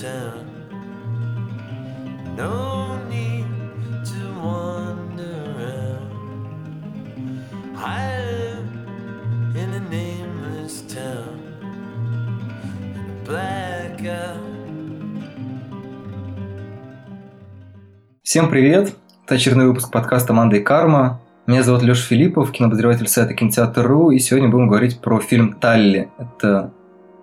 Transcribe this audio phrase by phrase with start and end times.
[0.00, 0.46] town.
[2.36, 3.46] No need
[4.04, 6.12] to wander around.
[7.76, 8.70] I live
[9.56, 11.34] in a nameless town.
[18.22, 18.94] Всем привет!
[19.24, 21.20] Это очередной выпуск подкаста «Манда и карма».
[21.46, 26.08] Меня зовут Леша Филиппов, кинообозреватель сайта Кинотеатр.ру, и сегодня будем говорить про фильм «Талли».
[26.18, 26.72] Это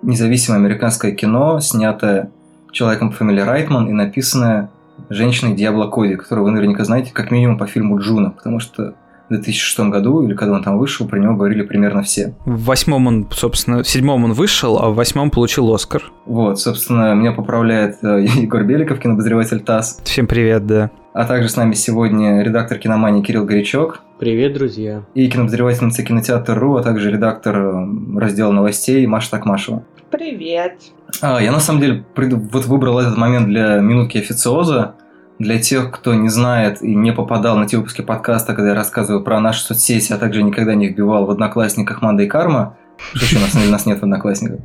[0.01, 2.31] независимое американское кино, снятое
[2.75, 4.69] человеком по фамилии Райтман и написанное
[5.09, 8.93] женщиной Диабло Коди, которую вы наверняка знаете как минимум по фильму «Джуно», потому что
[9.27, 12.35] в 2006 году, или когда он там вышел, про него говорили примерно все.
[12.45, 16.03] В восьмом он, собственно, в седьмом он вышел, а в восьмом получил Оскар.
[16.27, 20.01] Вот, собственно, меня поправляет э, Егор Беликов, кинообозреватель ТАСС.
[20.03, 20.91] Всем привет, да.
[21.13, 24.01] А также с нами сегодня редактор киномании Кирилл Горячок.
[24.19, 25.03] Привет, друзья.
[25.15, 29.83] И кинообозревательница кинотеатр.ру, а также редактор э, раздела новостей Маша Такмашева.
[30.17, 30.77] Привет.
[31.19, 34.95] А, я на самом деле вот выбрал этот момент для минутки официоза.
[35.39, 39.21] Для тех, кто не знает и не попадал на те выпуски подкаста, когда я рассказываю
[39.25, 42.77] про наши соцсети, а также никогда не вбивал в Одноклассниках Манда и Карма,
[43.13, 44.61] Слушай, на самом деле нас нет в Одноклассниках,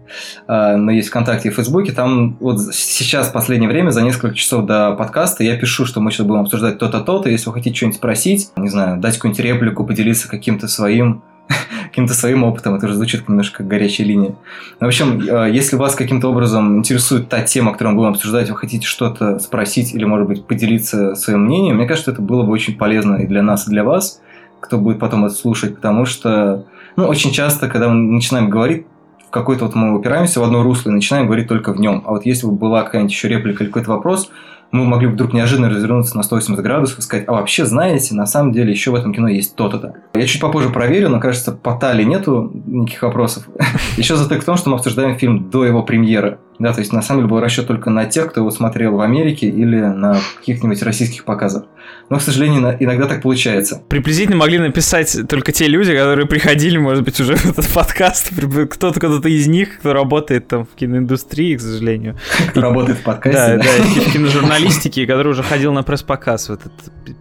[0.46, 1.90] но есть ВКонтакте и Фейсбуке.
[1.90, 6.12] Там вот сейчас, в последнее время, за несколько часов до подкаста, я пишу, что мы
[6.12, 7.28] сейчас будем обсуждать то-то, то-то.
[7.28, 11.24] Если вы хотите что-нибудь спросить, не знаю, дать какую-нибудь реплику, поделиться каким-то своим
[11.90, 14.34] каким-то своим опытом, это уже звучит немножко как горячая линия.
[14.78, 18.56] В общем, э, если вас каким-то образом интересует та тема, которую мы будем обсуждать, вы
[18.56, 22.76] хотите что-то спросить или, может быть, поделиться своим мнением, мне кажется, это было бы очень
[22.76, 24.20] полезно и для нас, и для вас,
[24.60, 26.64] кто будет потом это слушать, потому что,
[26.96, 28.86] ну, очень часто, когда мы начинаем говорить,
[29.26, 32.02] в какой-то вот мы упираемся в одно русло и начинаем говорить только в нем.
[32.04, 34.28] А вот если бы была какая-нибудь еще реплика или какой-то вопрос,
[34.72, 38.52] мы могли вдруг неожиданно развернуться на 180 градусов и сказать, а вообще, знаете, на самом
[38.52, 39.94] деле еще в этом кино есть то-то-то.
[40.14, 43.48] Я чуть попозже проверю, но, кажется, по Тали нету никаких вопросов.
[43.96, 46.38] Еще затык в том, что мы обсуждаем фильм до его премьеры.
[46.60, 49.00] Да, то есть, на самом деле, был расчет только на тех, кто его смотрел в
[49.00, 51.64] Америке или на каких-нибудь российских показах.
[52.10, 53.80] Но, к сожалению, иногда так получается.
[53.88, 58.30] Приблизительно могли написать только те люди, которые приходили, может быть, уже в этот подкаст.
[58.70, 62.18] Кто-то кто-то из них, кто работает там в киноиндустрии, к сожалению.
[62.50, 63.56] Кто работает в подкасте.
[63.56, 66.72] Да, да, в киножурналистике, который уже ходил на пресс-показ в этот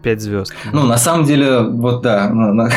[0.04, 0.54] пять звезд.
[0.74, 2.30] Ну, на самом деле, вот да,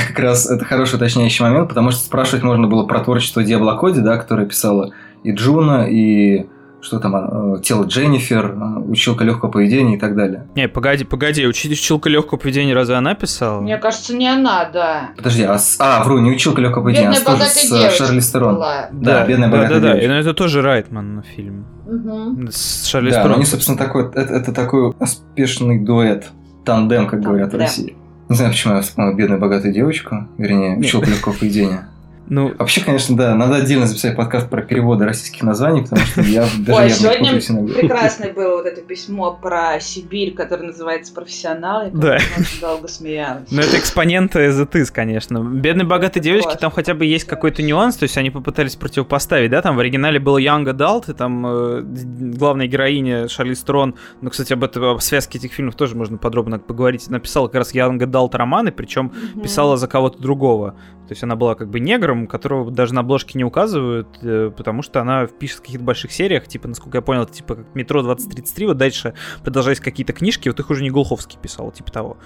[0.07, 4.01] как раз это хороший уточняющий момент, потому что спрашивать можно было про творчество Диабло Коди,
[4.01, 6.47] да, которое писала и Джуна, и
[6.83, 7.15] что там,
[7.57, 10.49] э, тело Дженнифер, э, училка легкого поведения и так далее.
[10.57, 13.61] Не, погоди, погоди, училка легкого поведения разве она писала?
[13.61, 15.11] Мне кажется, не она, да.
[15.17, 15.77] Подожди, а, с...
[15.79, 18.57] а вру, не училка легкого поведения, бедная, а тоже с э, Шарли Стерон.
[18.57, 18.89] Была.
[18.91, 20.09] Да, да, бедная да, богатая да, девочка.
[20.09, 21.67] да, но это тоже Райтман фильм.
[21.87, 22.51] Угу.
[22.51, 23.37] С Шарли Да, Стерон.
[23.37, 26.31] они, собственно, такой, это, это такой успешный дуэт,
[26.65, 27.57] тандем, как говорят в.
[27.57, 27.97] России.
[28.29, 31.89] Не знаю, почему я вспомнил бедную богатую девочку, вернее, училка легкого поведения.
[32.33, 36.47] Ну, Вообще, конечно, да, надо отдельно записать подкаст про переводы российских названий, потому что я
[36.61, 37.75] даже Ой, я сегодня иногда.
[37.75, 41.85] прекрасное было вот это письмо про Сибирь, которое называется «Профессионал».
[41.85, 42.19] Я Да.
[42.63, 43.51] долго смеялась.
[43.51, 45.41] Ну, это экспоненты is, конечно.
[45.41, 49.61] Бедные богатые девочки, там хотя бы есть какой-то нюанс, то есть они попытались противопоставить, да,
[49.61, 54.55] там в оригинале был Young Adult, и там э, главная героиня Шарли Строн, ну, кстати,
[54.55, 58.73] об этом, связке этих фильмов тоже можно подробно поговорить, написала как раз Young Adult романы,
[58.73, 60.77] причем писала за кого-то другого.
[61.09, 64.83] То есть она была как бы негром, которого даже на обложке не указывают, э, потому
[64.83, 68.01] что она пишет в каких-то больших сериях, типа, насколько я понял, это типа как «Метро
[68.01, 72.17] 2033», вот дальше продолжались какие-то книжки, вот их уже не Голховский писал, типа того.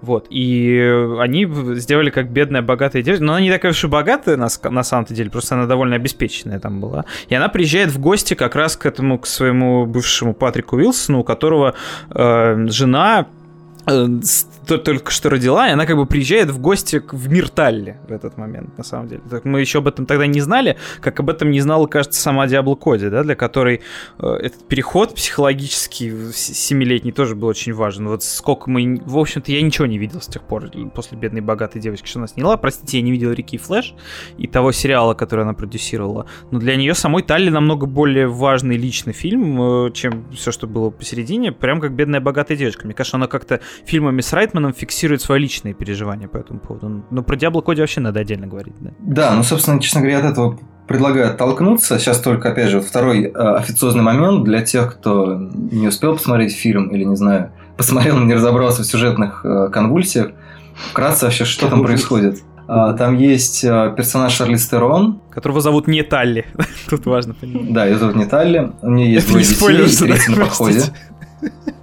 [0.00, 0.78] Вот, и
[1.18, 1.44] они
[1.74, 5.12] сделали как бедная богатая девочка, но она не такая уж и богатая на, на самом-то
[5.12, 7.04] деле, просто она довольно обеспеченная там была.
[7.28, 11.24] И она приезжает в гости как раз к этому, к своему бывшему Патрику Уилсону, у
[11.24, 11.74] которого
[12.10, 13.26] э, жена
[14.66, 18.36] только что родила, и она как бы приезжает в гости в мир Талли в этот
[18.36, 19.22] момент, на самом деле.
[19.30, 22.46] Так мы еще об этом тогда не знали, как об этом не знала, кажется, сама
[22.46, 23.80] Диабло Коди, да, для которой
[24.18, 28.08] э, этот переход психологический семилетний тоже был очень важен.
[28.08, 29.00] Вот сколько мы...
[29.04, 32.28] В общем-то, я ничего не видел с тех пор после «Бедной богатой девочки», что она
[32.28, 32.56] сняла.
[32.56, 33.94] Простите, я не видел «Реки и Флэш»
[34.36, 36.26] и того сериала, который она продюсировала.
[36.50, 40.90] Но для нее самой Талли намного более важный личный фильм, э, чем все, что было
[40.90, 41.52] посередине.
[41.52, 42.84] Прям как «Бедная богатая девочка».
[42.84, 47.04] Мне кажется, она как-то фильмами с Райтманом фиксирует свои личные переживания по этому поводу.
[47.10, 48.90] Но про Диабло Коди вообще надо отдельно говорить, да.
[48.98, 51.98] Да, ну, собственно, честно говоря, от этого предлагаю оттолкнуться.
[51.98, 56.88] Сейчас только, опять же, второй э, официозный момент для тех, кто не успел посмотреть фильм
[56.88, 60.30] или, не знаю, посмотрел, но не разобрался в сюжетных э, конвульсиях.
[60.90, 62.42] Вкратце вообще, что там происходит?
[62.68, 66.44] А, Там есть э, персонаж Шарли Стерон, Которого зовут не Талли.
[66.88, 67.72] Тут важно понимать.
[67.72, 69.28] да, ее зовут не Талли, у нее есть
[69.58, 70.82] двое детей, третий на подходе.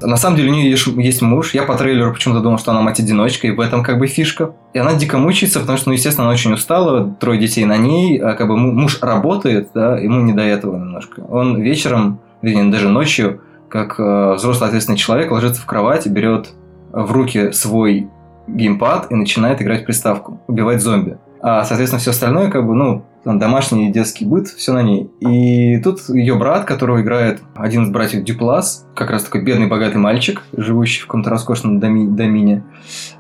[0.02, 1.54] На самом деле у нее есть, муж.
[1.54, 4.54] Я по трейлеру почему-то думал, что она мать-одиночка, и в этом как бы фишка.
[4.74, 8.20] И она дико мучается, потому что, ну, естественно, она очень устала, трое детей на ней,
[8.20, 11.22] а как бы му- муж работает, да, ему не до этого немножко.
[11.22, 16.50] Он вечером вернее, даже ночью, как э, взрослый ответственный человек ложится в кровать и берет
[16.92, 18.08] в руки свой
[18.48, 21.18] геймпад и начинает играть в приставку, убивать зомби.
[21.48, 25.12] А, соответственно, все остальное, как бы, ну, домашний детский быт, все на ней.
[25.20, 29.98] И тут ее брат, которого играет один из братьев Дюплас, как раз такой бедный богатый
[29.98, 32.64] мальчик, живущий в каком-то роскошном доми- домине,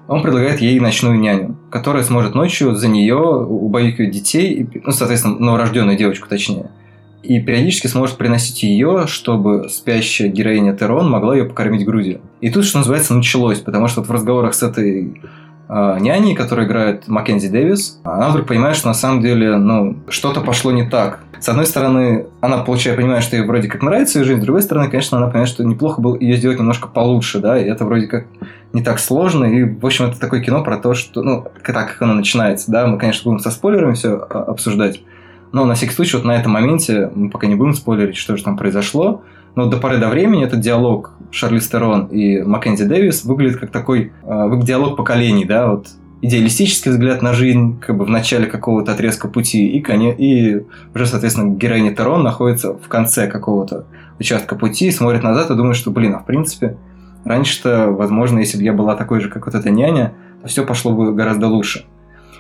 [0.08, 5.96] он предлагает ей ночную няню, которая сможет ночью за нее убаюкивать детей, ну, соответственно, новорожденную
[5.96, 6.72] девочку точнее.
[7.22, 12.22] И периодически сможет приносить ее, чтобы спящая героиня Терон могла ее покормить грудью.
[12.42, 15.22] И тут, что называется, началось, потому что вот в разговорах с этой
[15.68, 20.42] э, няней, которая играет Маккензи Дэвис, она вдруг понимает, что на самом деле, ну, что-то
[20.42, 21.20] пошло не так.
[21.40, 24.62] С одной стороны, она, получая, понимает, что ей вроде как нравится ее жизнь, с другой
[24.62, 28.08] стороны, конечно, она понимает, что неплохо было ее сделать немножко получше, да, и это вроде
[28.08, 28.26] как
[28.74, 32.02] не так сложно, и, в общем, это такое кино про то, что, ну, так как
[32.02, 35.02] оно начинается, да, мы, конечно, будем со спойлерами все обсуждать,
[35.52, 38.44] но на всякий случай вот на этом моменте мы пока не будем спойлерить, что же
[38.44, 39.22] там произошло,
[39.56, 44.12] но до поры до времени этот диалог Шарли Стерон и Маккензи Дэвис выглядит как такой
[44.24, 45.88] э, диалог поколений, да, вот
[46.22, 50.16] идеалистический взгляд на жизнь как бы в начале какого-то отрезка пути, и, коне...
[50.16, 50.64] и
[50.94, 53.86] уже, соответственно, героиня Терон находится в конце какого-то
[54.20, 56.78] участка пути, смотрит назад и думает, что, блин, а в принципе,
[57.26, 60.94] раньше-то, возможно, если бы я была такой же, как вот эта няня, то все пошло
[60.94, 61.86] бы гораздо лучше.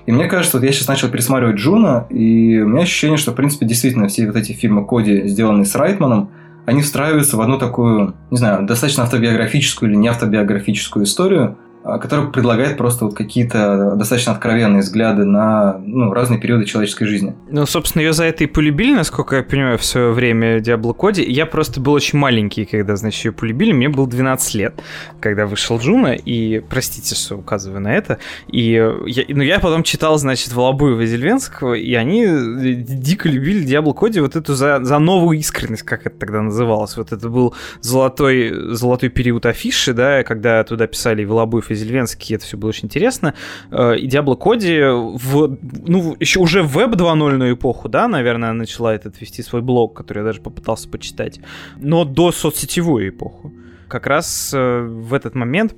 [0.05, 3.35] И мне кажется, вот я сейчас начал пересматривать Джуна, и у меня ощущение, что, в
[3.35, 6.29] принципе, действительно все вот эти фильмы Коди, сделанные с Райтманом,
[6.65, 12.77] они встраиваются в одну такую, не знаю, достаточно автобиографическую или не автобиографическую историю, который предлагает
[12.77, 17.35] просто вот какие-то достаточно откровенные взгляды на ну, разные периоды человеческой жизни.
[17.49, 21.23] Ну, собственно, ее за это и полюбили, насколько я понимаю, в свое время Диабло Коди.
[21.23, 23.71] Я просто был очень маленький, когда, значит, ее полюбили.
[23.71, 24.81] Мне было 12 лет,
[25.19, 28.17] когда вышел Джуно, и, простите, что указываю на это,
[28.47, 28.71] и
[29.05, 34.35] я, ну, я потом читал, значит, Волобуева Зельвенского, и они дико любили Диабло Коди вот
[34.35, 36.97] эту за, за новую искренность, как это тогда называлось.
[36.97, 42.35] Вот это был золотой, золотой период афиши, да, когда туда писали и Волобуев, и Зельвенский,
[42.35, 43.33] это все было очень интересно.
[43.71, 45.57] Э, и Диабло Коди в,
[45.87, 50.19] ну, еще уже в веб 2.0 эпоху, да, наверное, начала этот вести свой блог, который
[50.19, 51.39] я даже попытался почитать,
[51.77, 53.53] но до соцсетевую эпоху.
[53.87, 55.75] Как раз э, в этот момент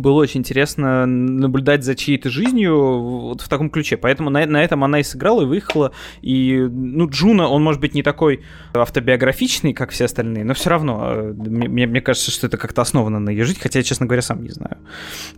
[0.00, 3.96] было очень интересно наблюдать за чьей-то жизнью вот в таком ключе.
[3.96, 5.92] Поэтому на, на этом она и сыграла, и выехала.
[6.22, 8.42] И, ну, Джуна, он, может быть, не такой
[8.72, 13.18] автобиографичный, как все остальные, но все равно э, мне, мне кажется, что это как-то основано
[13.18, 14.78] на ее жизни, хотя я, честно говоря, сам не знаю.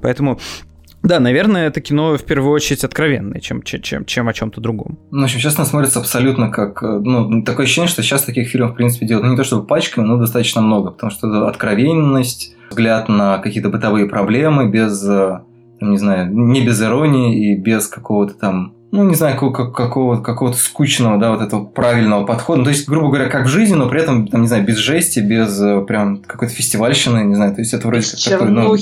[0.00, 0.38] Поэтому
[1.06, 4.98] да, наверное, это кино в первую очередь откровенное, чем, чем, чем о чем-то другом.
[5.10, 6.82] Ну, в общем, сейчас она смотрится абсолютно как...
[6.82, 9.66] Э, ну, такое ощущение, что сейчас таких фильмов, в принципе, делают, ну, не то чтобы
[9.66, 15.40] пачками, но достаточно много, потому что это откровенность, взгляд на какие-то бытовые проблемы без, э,
[15.80, 20.56] не знаю, не без иронии и без какого-то там ну, не знаю, какого, какого, какого-то
[20.56, 22.60] скучного, да, вот этого правильного подхода.
[22.60, 24.76] Ну, то есть, грубо говоря, как в жизни, но при этом, там, не знаю, без
[24.76, 28.74] жести, без э, прям какой-то фестивальщины, не знаю, то есть это вроде без такой, ну,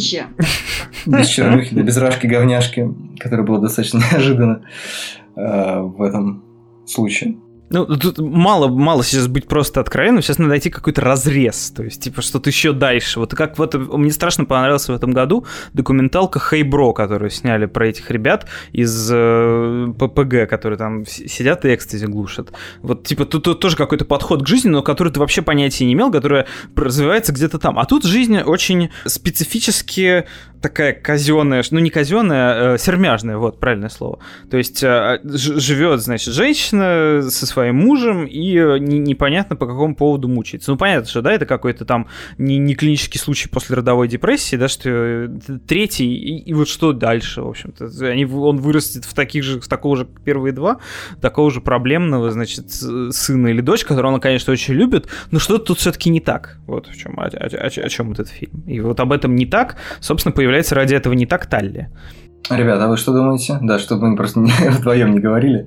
[1.07, 4.63] без чернухи, да, без рашки-говняшки, которое было достаточно неожиданно
[5.37, 6.45] э, в этом
[6.87, 7.37] случае.
[7.75, 12.01] Ну, тут мало, мало сейчас быть просто откровенным, сейчас надо найти какой-то разрез, то есть,
[12.01, 13.19] типа, что-то еще дальше.
[13.19, 18.13] Вот как вот мне страшно понравился в этом году документалка Хейбро, которую сняли про этих
[18.13, 22.53] ребят из э, ППГ, которые там сидят и экстази глушат.
[22.81, 25.95] Вот, типа, тут, тут тоже какой-то подход к жизни, но который ты вообще понятия не
[25.95, 27.81] имел, которая развивается где-то там.
[27.81, 30.27] А тут жизнь очень специфически
[30.65, 34.21] такая казенная, ну не казенная, а сермяжная, вот правильное слово.
[34.51, 39.95] То есть э, живет, значит, женщина со своим мужем и э, не, непонятно по какому
[39.95, 40.71] поводу мучается.
[40.71, 44.69] Ну понятно, что да, это какой-то там не, не клинический случай после родовой депрессии, да,
[44.69, 45.29] что э,
[45.69, 49.69] третий и, и вот что дальше, в общем-то, они, он вырастет в таких же, в
[49.69, 50.79] такого же первые два,
[51.21, 55.79] такого же проблемного, значит, сына или дочь, которого он, конечно, очень любит, но что-то тут
[55.79, 56.57] все-таки не так.
[56.67, 58.63] Вот в чем, о, о, о, о чем этот фильм.
[58.67, 61.91] И вот об этом не так, собственно, появляется появляется ради этого не так Талли.
[62.49, 63.59] Ребята, а вы что думаете?
[63.61, 65.67] Да, чтобы мы просто не, вдвоем не говорили.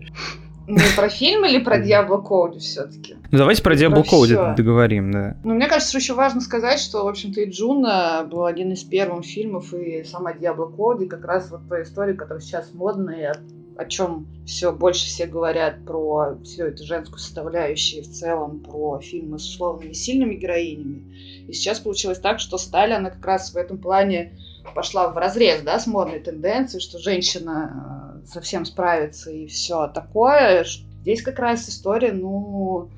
[0.65, 3.15] Ну, про фильм или про Diablo Code все-таки?
[3.31, 5.37] Ну, давайте про Diablo Code договорим, да.
[5.43, 8.83] Ну, мне кажется, что еще важно сказать, что, в общем-то, и Джуна был один из
[8.83, 13.31] первых фильмов, и сама Diablo Code, и как раз вот той истории, которая сейчас модная,
[13.31, 18.99] о, о чем все больше все говорят про всю эту женскую составляющую, в целом про
[19.01, 21.45] фильмы с условными сильными героинями.
[21.47, 24.33] И сейчас получилось так, что Стали, она как раз в этом плане
[24.73, 30.65] пошла в разрез, да, с модной тенденцией, что женщина э, совсем справится и все такое.
[31.01, 32.89] Здесь как раз история, ну,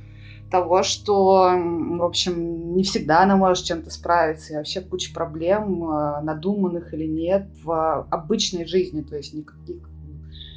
[0.50, 6.22] того, что, в общем, не всегда она может чем-то справиться, и вообще куча проблем, э,
[6.22, 9.90] надуманных или нет, в обычной жизни, то есть никаких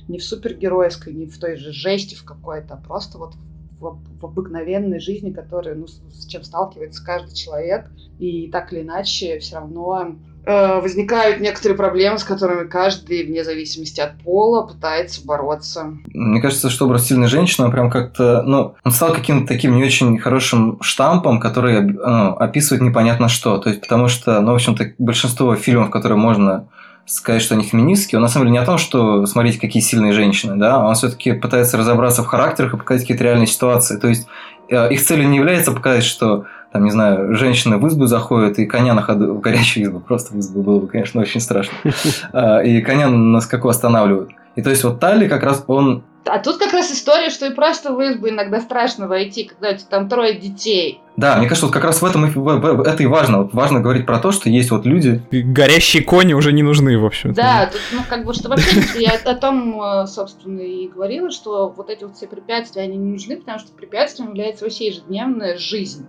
[0.09, 3.35] не в супергеройской, не в той же жести в какой-то, а просто вот
[3.79, 7.91] в, в обыкновенной жизни, которая, ну, с чем сталкивается каждый человек.
[8.19, 14.01] И так или иначе, все равно э, возникают некоторые проблемы, с которыми каждый, вне зависимости
[14.01, 15.95] от пола, пытается бороться.
[16.13, 19.85] Мне кажется, что образ сильной женщины, он прям как-то, ну, он стал каким-то таким не
[19.85, 23.59] очень хорошим штампом, который ну, описывает непонятно что.
[23.59, 26.69] То есть, потому что, ну, в общем-то, большинство фильмов, которые можно
[27.07, 30.13] сказать, что они феминистские, он на самом деле не о том, что смотрите, какие сильные
[30.13, 33.99] женщины, да, он все-таки пытается разобраться в характерах и показать какие-то реальные ситуации.
[33.99, 34.27] То есть
[34.69, 38.67] э, их целью не является показать, что там, не знаю, женщины в избу заходят и
[38.67, 41.75] коня на ходу, в горячую избу, просто в избу было бы, конечно, очень страшно,
[42.33, 44.31] а, и коня на скаку останавливают.
[44.57, 47.51] И то есть вот Талли как раз он а тут как раз история, что и
[47.51, 51.01] просто в избу иногда страшно войти, когда у тебя там трое детей.
[51.17, 53.43] Да, мне кажется, вот как раз в этом и, это и важно.
[53.43, 55.21] Вот важно говорить про то, что есть вот люди...
[55.33, 57.33] Горящие кони уже не нужны, в общем.
[57.33, 61.69] Да, тут, ну, как бы, что вообще, я о том, э, собственно, и говорила, что
[61.77, 66.07] вот эти вот все препятствия, они не нужны, потому что препятствием является вообще ежедневная жизнь.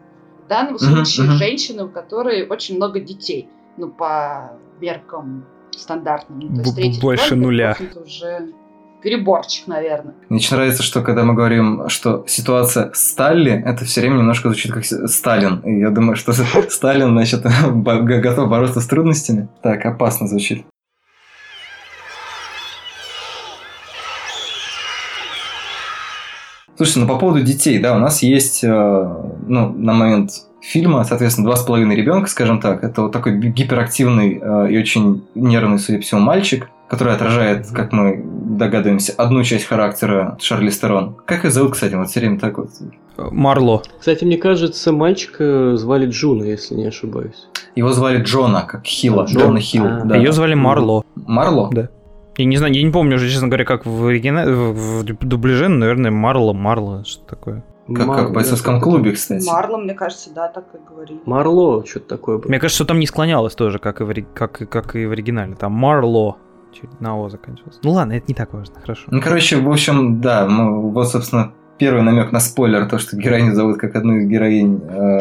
[0.53, 1.37] В данном случае uh-huh, uh-huh.
[1.37, 3.49] женщины, у которой очень много детей.
[3.77, 6.39] Ну, по меркам стандартным.
[6.39, 7.75] Ну, то есть Больше нуля.
[7.95, 8.53] Уже
[9.01, 10.13] переборчик, наверное.
[10.29, 14.71] Мне очень нравится, что когда мы говорим, что ситуация Сталли, это все время немножко звучит
[14.71, 15.59] как Сталин.
[15.61, 16.33] И я думаю, что
[16.69, 17.43] Сталин, значит,
[17.73, 19.49] готов бороться с трудностями.
[19.63, 20.65] Так, опасно звучит.
[26.83, 31.47] Слушай, ну по поводу детей, да, у нас есть, э, ну, на момент фильма, соответственно,
[31.47, 32.83] два с половиной ребенка, скажем так.
[32.83, 37.93] Это вот такой гиперактивный э, и очень нервный, судя по всему, мальчик, который отражает, как
[37.93, 41.15] мы догадываемся, одну часть характера Шарлиз Терон.
[41.23, 42.71] Как их зовут, кстати, вот все время так вот?
[43.17, 43.81] Марло.
[43.97, 47.47] Кстати, мне кажется, мальчика звали Джуна, если не ошибаюсь.
[47.77, 49.41] Его звали Джона, как Хилл, Джон?
[49.41, 49.85] Джона Хилл.
[49.85, 50.17] А, да.
[50.17, 51.05] Ее звали Марло.
[51.15, 51.69] Марло?
[51.71, 51.87] Да.
[52.37, 55.67] Я не знаю, я не помню уже, честно говоря, как в, оригинале, в, в дубляже,
[55.67, 57.63] наверное, Марло, Марло, что такое.
[57.87, 58.19] Как, Мар...
[58.19, 59.45] как в бойцовском клубе, кстати.
[59.45, 61.19] Марло, мне кажется, да, так и говорили.
[61.25, 62.47] Марло, что-то такое было.
[62.47, 65.55] Мне кажется, что там не склонялось тоже, как и в, как, как и в оригинале.
[65.55, 66.37] Там Марло
[66.73, 67.79] чуть на О заканчивалось.
[67.83, 69.03] Ну ладно, это не так важно, хорошо.
[69.11, 73.53] Ну, короче, в общем, да, мы, вот, собственно, первый намек на спойлер, то, что героиню
[73.53, 75.19] зовут как одну из героинь э,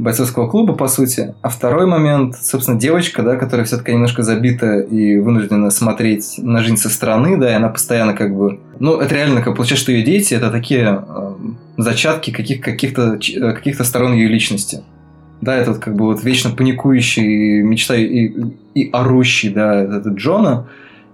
[0.00, 1.34] бойцовского клуба, по сути.
[1.42, 6.76] А второй момент, собственно, девочка, да, которая все-таки немножко забита и вынуждена смотреть на жизнь
[6.76, 8.60] со стороны, да, и она постоянно как бы...
[8.78, 11.32] Ну, это реально, как получается, что ее дети это такие э,
[11.76, 14.82] зачатки каких- каких-то, э, каких-то сторон ее личности.
[15.42, 18.32] Да, этот как бы вот вечно паникующий, мечта и,
[18.74, 20.66] и орущий, да, этот Джона,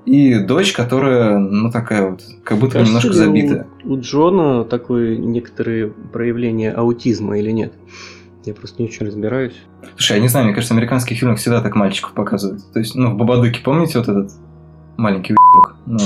[0.05, 3.67] и дочь, которая, ну, такая вот, как будто Кажется, немножко забитая.
[3.85, 7.73] У, у Джона такое некоторые проявления аутизма или нет?
[8.47, 9.57] Я просто не очень разбираюсь.
[9.97, 12.63] Слушай, я не знаю, мне кажется, в американских фильмах всегда так мальчиков показывают.
[12.73, 14.31] То есть, ну, в Бабадуке, помните вот этот
[14.97, 15.75] маленький уебок?
[15.85, 15.99] Ну...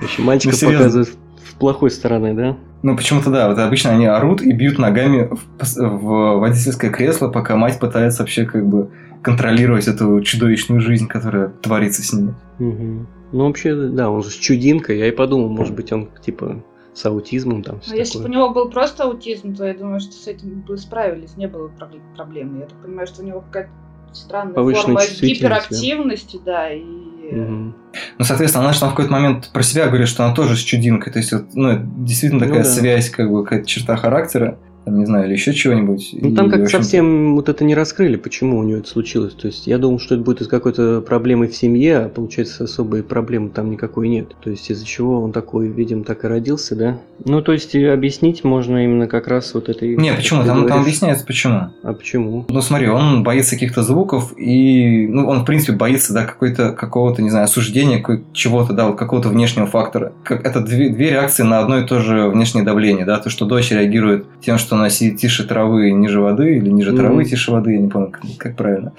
[0.00, 2.56] Еще мальчика ну, показывают с плохой стороны, да?
[2.82, 7.56] Ну, почему-то да, вот обычно они орут и бьют ногами в, в водительское кресло, пока
[7.56, 8.90] мать пытается вообще как бы
[9.20, 12.34] контролировать эту чудовищную жизнь, которая творится с ними.
[12.58, 13.06] Угу.
[13.32, 14.98] Ну, вообще, да, он же с чудинкой.
[14.98, 16.62] Я и подумал, может быть, он типа
[16.98, 17.80] с аутизмом там.
[17.86, 20.76] Ну, если бы у него был просто аутизм, то я думаю, что с этим бы
[20.76, 21.70] справились, не было
[22.16, 22.58] проблем.
[22.58, 23.70] Я так понимаю, что у него какая-то
[24.12, 26.82] странная форма гиперактивности, да, да и
[27.28, 27.74] Угу.
[28.18, 30.60] Ну, соответственно, она же там в какой-то момент про себя говорит, что она тоже с
[30.60, 31.12] чудинкой.
[31.12, 32.70] То есть, вот, ну, действительно такая ну, да.
[32.70, 36.10] связь, как бы какая-то черта характера там, не знаю, или еще чего-нибудь.
[36.12, 39.34] Ну, там как совсем вот это не раскрыли, почему у нее это случилось.
[39.34, 43.02] То есть, я думал, что это будет из какой-то проблемы в семье, а получается, особой
[43.02, 44.34] проблемы там никакой нет.
[44.42, 46.98] То есть, из-за чего он такой, видим, так и родился, да?
[47.24, 49.96] Ну, то есть, объяснить можно именно как раз вот этой...
[49.96, 50.44] Не, почему?
[50.44, 51.70] Там, там объясняется, почему.
[51.82, 52.46] А почему?
[52.48, 57.22] Ну, смотри, он боится каких-то звуков, и, ну, он, в принципе, боится, да, какой-то, какого-то,
[57.22, 60.12] не знаю, осуждения, чего-то, да, вот какого-то внешнего фактора.
[60.24, 63.44] Как, это две, две реакции на одно и то же внешнее давление, да, то, что
[63.46, 66.96] дочь реагирует тем, что она сидит тише травы, ниже воды, или ниже mm-hmm.
[66.96, 68.92] травы, тише воды, я не помню, как, как правильно.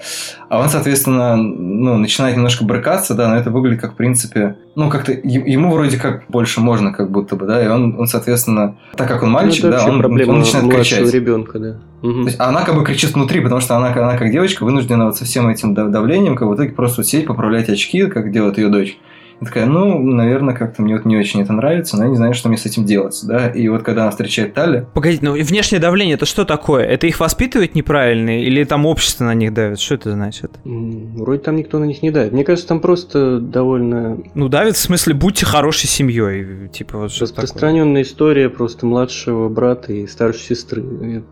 [0.48, 4.88] А он, соответственно, ну, начинает немножко брыкаться, да, но это выглядит как, в принципе, ну,
[4.88, 9.08] как-то ему вроде как больше можно, как будто бы, да, и он, он соответственно, так
[9.08, 11.12] как он мальчик, ну, да, он, он начинает кричать.
[11.12, 11.76] ребенка, да.
[12.02, 12.22] Угу.
[12.22, 15.16] То есть, она как бы кричит внутри, потому что она, она как девочка вынуждена вот
[15.16, 18.98] со всем этим давлением, как в итоге просто сидеть, поправлять очки, как делает ее дочь.
[19.40, 22.48] Такая, ну, наверное, как-то мне вот не очень это нравится, но я не знаю, что
[22.48, 23.48] мне с этим делать, да.
[23.48, 24.86] И вот когда она встречает Тали...
[24.94, 26.84] Погодите, ну внешнее давление это что такое?
[26.84, 29.80] Это их воспитывать неправильно или там общество на них давит?
[29.80, 30.52] Что это значит?
[30.64, 32.32] Вроде там никто на них не давит.
[32.32, 34.18] Мне кажется, там просто довольно...
[34.34, 39.92] Ну, давит в смысле, будьте хорошей семьей, типа вот что Распространенная история просто младшего брата
[39.92, 40.82] и старшей сестры.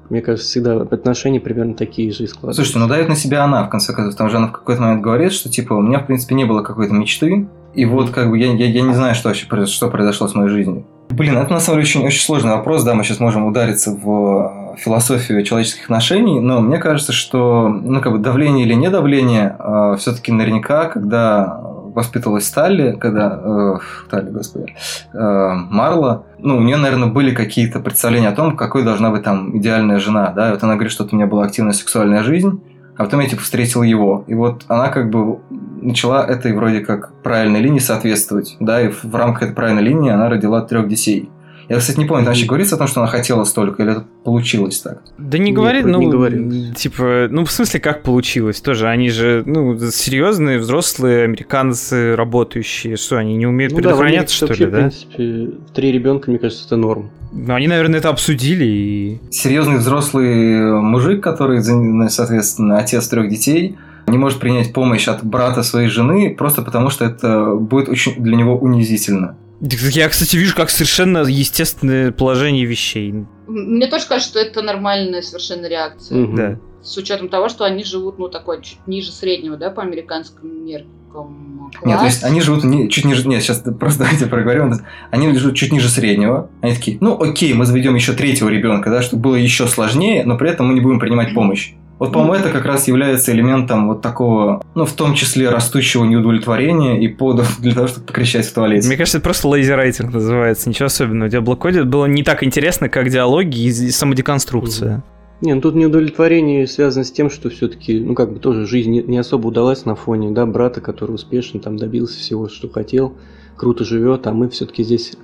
[0.08, 2.62] Мне кажется, всегда отношения примерно такие же складываются.
[2.62, 4.16] Слушайте, ну давит на себя она, в конце концов.
[4.16, 6.62] Там же она в какой-то момент говорит, что типа у меня, в принципе, не было
[6.62, 10.28] какой-то мечты, И вот как бы я, я, я не знаю, что вообще что произошло
[10.28, 10.87] с моей жизнью.
[11.10, 14.76] Блин, это на самом деле очень, очень сложный вопрос, да, мы сейчас можем удариться в
[14.76, 19.96] философию человеческих отношений, но мне кажется, что, ну, как бы давление или не давление, э,
[19.98, 21.60] все-таки наверняка, когда
[21.94, 23.40] воспитывалась Сталли, когда...
[23.42, 23.78] Э,
[24.10, 24.75] Талли, господи.
[25.12, 26.25] Э, Марла.
[26.38, 30.32] Ну, у нее, наверное, были какие-то представления о том, какой должна быть там идеальная жена,
[30.34, 30.48] да.
[30.48, 32.62] И вот она говорит, что у меня была активная сексуальная жизнь,
[32.96, 34.25] а потом я, типа, встретил его.
[34.28, 35.40] И вот она как бы
[35.82, 40.28] начала этой вроде как правильной линии соответствовать, да, и в рамках этой правильной линии она
[40.28, 41.28] родила трех детей.
[41.68, 44.04] Я, кстати, не помню, там вообще говорится о том, что она хотела столько, или это
[44.25, 45.02] получилось так?
[45.18, 48.88] Да не говорит, ну, не типа, ну, в смысле, как получилось тоже?
[48.88, 54.64] Они же, ну, серьезные, взрослые американцы, работающие, что, они не умеют ну, предохраняться, да, что
[54.64, 54.76] ли, да?
[54.78, 57.11] в принципе, три ребенка, мне кажется, это норм.
[57.32, 59.20] Ну, они, наверное, это обсудили и...
[59.30, 61.62] Серьезный взрослый мужик, который,
[62.08, 63.76] соответственно, отец трех детей,
[64.08, 68.36] не может принять помощь от брата своей жены просто потому, что это будет очень для
[68.36, 69.36] него унизительно.
[69.60, 73.12] Я, кстати, вижу как совершенно естественное положение вещей.
[73.48, 76.22] Мне тоже кажется, что это нормальная совершенно реакция.
[76.22, 76.36] Угу.
[76.36, 76.60] Да.
[76.82, 81.70] С учетом того, что они живут, ну, такой, чуть ниже среднего, да, по американским меркам.
[81.74, 81.84] Класс.
[81.84, 83.26] Нет, то есть они живут не, чуть ниже...
[83.26, 84.72] Нет, сейчас просто давайте проговорим.
[85.10, 86.50] Они живут чуть ниже среднего.
[86.60, 90.38] Они такие, ну, окей, мы заведем еще третьего ребенка, да, чтобы было еще сложнее, но
[90.38, 91.72] при этом мы не будем принимать помощь.
[91.99, 97.00] Вот, по-моему, это как раз является элементом вот такого, ну, в том числе растущего неудовлетворения
[97.00, 98.87] и подов для того, чтобы покричать в туалете.
[98.87, 101.28] Мне кажется, это просто лейзи-райтинг называется, ничего особенного.
[101.28, 105.02] В Diablo Code было не так интересно, как диалоги и самодеконструкция.
[105.40, 109.02] Не, ну тут неудовлетворение связано с тем, что все-таки, ну как бы тоже жизнь не,
[109.02, 113.14] не особо удалась на фоне, да, брата, который успешно там добился всего, что хотел,
[113.57, 115.14] круто живет, а мы все-таки здесь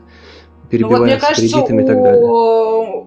[0.70, 3.04] перебиваем ну, вот, мне кажется, кредитами и так далее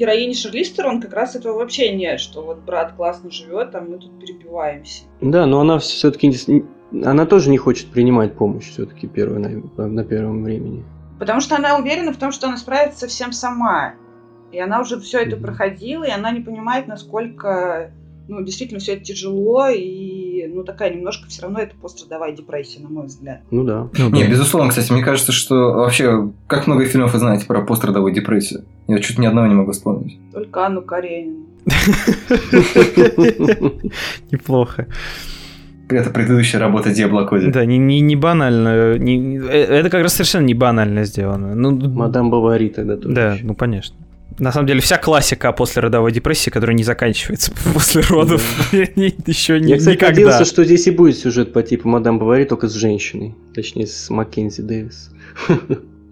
[0.00, 3.98] героини Шарлистер, он как раз этого вообще нет, что вот брат классно живет, а мы
[3.98, 5.04] тут перебиваемся.
[5.20, 6.32] Да, но она все-таки
[7.04, 10.82] она тоже не хочет принимать помощь все-таки первой на, на первом времени.
[11.18, 13.94] Потому что она уверена в том, что она справится со всем сама.
[14.52, 17.92] И она уже все это проходила, и она не понимает, насколько
[18.30, 22.88] ну, действительно все это тяжело, и ну, такая немножко все равно это пострадовая депрессия, на
[22.88, 23.40] мой взгляд.
[23.50, 23.88] Ну да.
[23.98, 28.14] Ну, Не, безусловно, кстати, мне кажется, что вообще, как много фильмов вы знаете про пострадовую
[28.14, 28.64] депрессию?
[28.86, 30.18] Я чуть ни одного не могу вспомнить.
[30.32, 31.46] Только Анну Каренину.
[34.30, 34.86] Неплохо.
[35.88, 37.50] Это предыдущая работа Диабло Коди.
[37.50, 38.96] Да, не, не, не банально.
[38.96, 41.56] Не, э, это как раз совершенно не банально сделано.
[41.56, 43.12] Ну, Мадам Бавари тогда тоже.
[43.12, 43.96] Да, ну конечно.
[44.40, 49.72] На самом деле, вся классика после родовой депрессии, которая не заканчивается после родов, еще не,
[49.72, 53.34] Я, кстати, надеялся, что здесь и будет сюжет по типу Мадам Бавари, только с женщиной.
[53.54, 55.10] Точнее, с Маккензи Дэвис.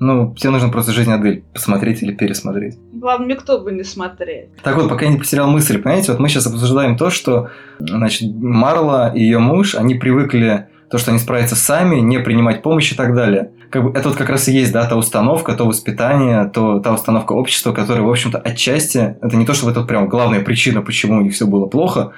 [0.01, 2.79] Ну, тебе нужно просто «Жизнь Адель» посмотреть или пересмотреть.
[2.93, 4.47] Главное, кто бы не смотрел.
[4.62, 8.33] Так вот, пока я не потерял мысль, понимаете, вот мы сейчас обсуждаем то, что, значит,
[8.33, 12.96] Марла и ее муж, они привыкли то, что они справятся сами, не принимать помощь и
[12.96, 13.51] так далее.
[13.70, 16.94] Как бы это вот как раз и есть, да, та установка, то воспитание, то та
[16.94, 21.18] установка общества, которая, в общем-то, отчасти, это не то, чтобы это прям главная причина, почему
[21.18, 22.12] у них все было плохо,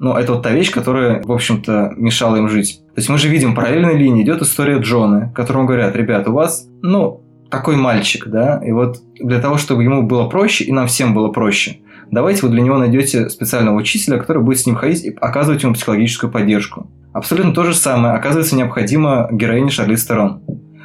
[0.00, 2.80] но это вот та вещь, которая, в общем-то, мешала им жить.
[2.94, 6.68] То есть мы же видим, параллельной линии идет история Джона, которому говорят, ребят, у вас,
[6.82, 11.14] ну, такой мальчик, да, и вот для того, чтобы ему было проще, и нам всем
[11.14, 11.78] было проще,
[12.10, 15.74] давайте вы для него найдете специального учителя, который будет с ним ходить и оказывать ему
[15.74, 16.88] психологическую поддержку.
[17.18, 20.40] Абсолютно то же самое оказывается необходимо героине Шарли Стерон.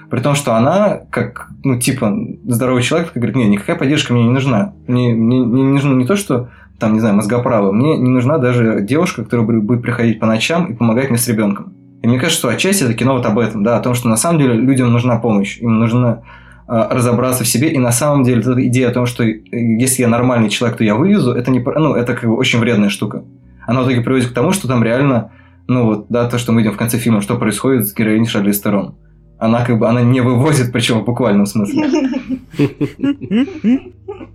[0.10, 2.12] При том, что она, как, ну, типа,
[2.48, 4.74] здоровый человек, говорит, нет, никакая поддержка мне не нужна.
[4.88, 8.39] Мне, мне, мне не нужно не то, что, там, не знаю, мозгоправы, мне не нужна
[8.39, 11.74] даже девушка, которая будет приходить по ночам и помогать мне с ребенком.
[12.02, 14.17] И мне кажется, что отчасти это кино вот об этом, да, о том, что на
[14.17, 16.24] самом деле людям нужна помощь, им нужно
[16.67, 20.02] э, разобраться в себе, и на самом деле эта идея о том, что э, если
[20.02, 23.24] я нормальный человек, то я вывезу, это не, ну, это как бы очень вредная штука.
[23.67, 25.30] Она в итоге приводит к тому, что там реально
[25.67, 28.52] ну вот, да, то, что мы видим в конце фильма, что происходит с героиней Шарли
[28.52, 28.95] Стерон.
[29.39, 31.89] Она как бы, она не вывозит, причем в буквальном смысле.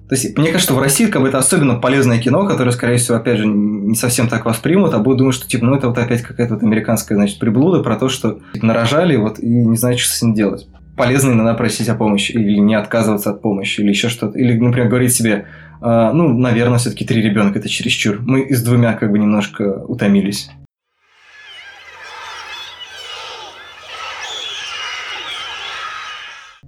[0.08, 2.96] То есть, мне кажется, что в России как бы это особенно полезное кино, которое, скорее
[2.96, 5.98] всего, опять же, не совсем так воспримут, а будут думать, что, типа, ну, это вот
[5.98, 10.00] опять какая-то вот американская, значит, приблуда про то, что типа, нарожали, вот, и не знают,
[10.00, 10.66] что с ним делать.
[10.96, 14.38] Полезно иногда просить о помощи, или не отказываться от помощи, или еще что-то.
[14.38, 15.46] Или, например, говорить себе,
[15.80, 18.18] э, ну, наверное, все-таки три ребенка это чересчур.
[18.20, 20.50] Мы из двумя как бы немножко утомились.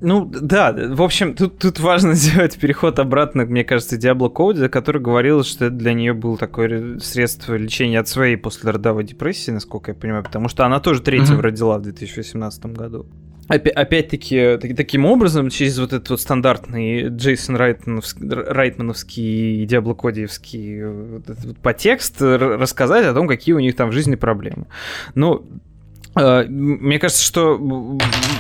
[0.01, 5.01] Ну, да, в общем, тут, тут важно сделать переход обратно, мне кажется, Diablo Code, который
[5.01, 9.95] говорил, что это для нее было такое средство лечения от своей послеродовой депрессии, насколько я
[9.95, 11.43] понимаю, потому что она тоже третьего mm-hmm.
[11.43, 13.07] родила в 2018 году.
[13.49, 21.45] Опять-таки, таким образом, через вот этот вот стандартный Джейсон Райтмановский, Райтмановский Диабло Кодиевский вот этот
[21.45, 24.69] вот подтекст рассказать о том, какие у них там в жизни проблемы.
[25.17, 25.70] Ну, Э,
[26.14, 27.59] Мне кажется, что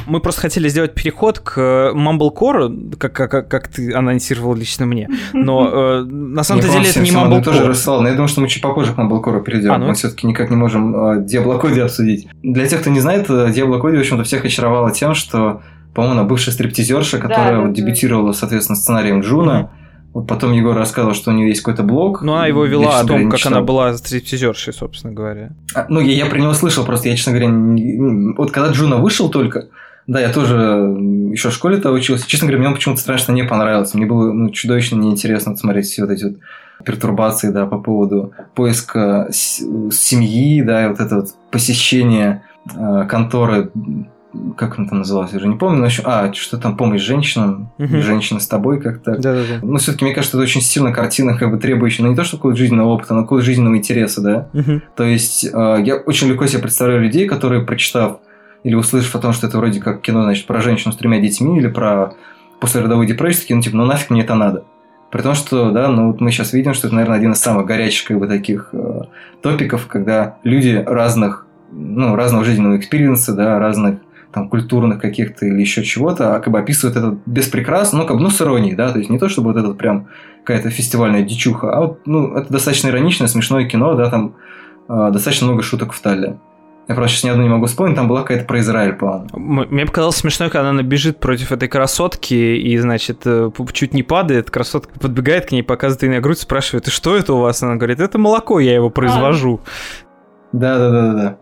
[0.06, 5.08] мы просто хотели сделать переход к Mumblecore, как, как, как ты анонсировал лично мне.
[5.32, 7.68] Но э, на самом деле это не всем тоже Mumblecore.
[7.68, 9.72] рассылал, но я думаю, что мы чуть попозже к Mumblecore перейдем.
[9.72, 9.86] А, ну.
[9.86, 12.28] Мы все-таки никак не можем э, Diablo Cody обсудить.
[12.42, 15.62] Для тех, кто не знает, э, Diablo Cody, в общем-то, всех очаровала тем, что,
[15.94, 19.60] по-моему, она бывшая стриптизерша, которая да, вот дебютировала, соответственно, сценарием Джуна.
[19.60, 19.79] Вот
[20.12, 22.22] потом Егор рассказывал, что у нее есть какой-то блог.
[22.22, 23.52] Ну, она его Я, вела честно о том, как читал.
[23.54, 25.50] она была стриптизершей, собственно говоря.
[25.74, 28.96] А, Ну, я, я про него слышал, просто я, честно говоря, не- вот когда Джуна
[28.96, 29.68] вышел только,
[30.06, 30.54] да, я тоже
[31.32, 32.26] еще в школе-то учился.
[32.28, 33.96] Честно говоря, мне он почему-то страшно не понравился.
[33.96, 36.34] Мне было ну, чудовищно неинтересно смотреть все вот эти вот
[36.84, 42.42] пертурбации, да, по поводу поиска семьи, да, и вот это вот посещение
[42.74, 43.70] э, конторы,
[44.56, 47.72] как он там назывался, я уже не помню, но еще, а, что там, помощь женщинам,
[47.78, 48.00] Мгм.
[48.00, 49.16] женщина с тобой как-то.
[49.16, 49.58] Да-да-да.
[49.62, 52.36] Ну, все-таки, мне кажется, это очень сильно картина, как бы требующая, ну, не то, что
[52.36, 54.48] какого-то жизненного опыта, но какого-то жизненного интереса, да.
[54.52, 54.82] Мгм.
[54.96, 58.18] То есть э, я очень легко себе представляю людей, которые, прочитав
[58.62, 61.58] или услышав о том, что это вроде как кино, значит, про женщину с тремя детьми
[61.58, 62.12] или про
[62.60, 64.64] послеродовую депрессию, такие, ну, типа, ну нафиг мне это надо.
[65.10, 67.66] При том, что, да, ну вот мы сейчас видим, что это, наверное, один из самых
[67.66, 69.00] горячих, как бы, таких э,
[69.42, 73.96] топиков, когда люди разных, ну, разного жизненного экспириенса, да, разных
[74.32, 78.16] там культурных каких-то или еще чего-то, а как бы описывают это без прикрас, ну, как
[78.16, 80.08] бы, ну, с иронией, да, то есть не то, чтобы вот этот прям
[80.44, 84.34] какая-то фестивальная дичуха, а вот, ну, это достаточно ироничное, смешное кино, да, там
[84.88, 86.38] э, достаточно много шуток в Талле.
[86.88, 88.96] Я просто сейчас ни одну не могу вспомнить, там была какая-то про Израиль.
[89.00, 94.02] М- Мне показалось смешно, когда она бежит против этой красотки и, значит, э, чуть не
[94.02, 97.62] падает, красотка подбегает к ней, показывает ей на грудь, спрашивает, и что это у вас?
[97.62, 99.60] Она говорит, это молоко, я его произвожу.
[100.52, 101.38] Да-да-да-да.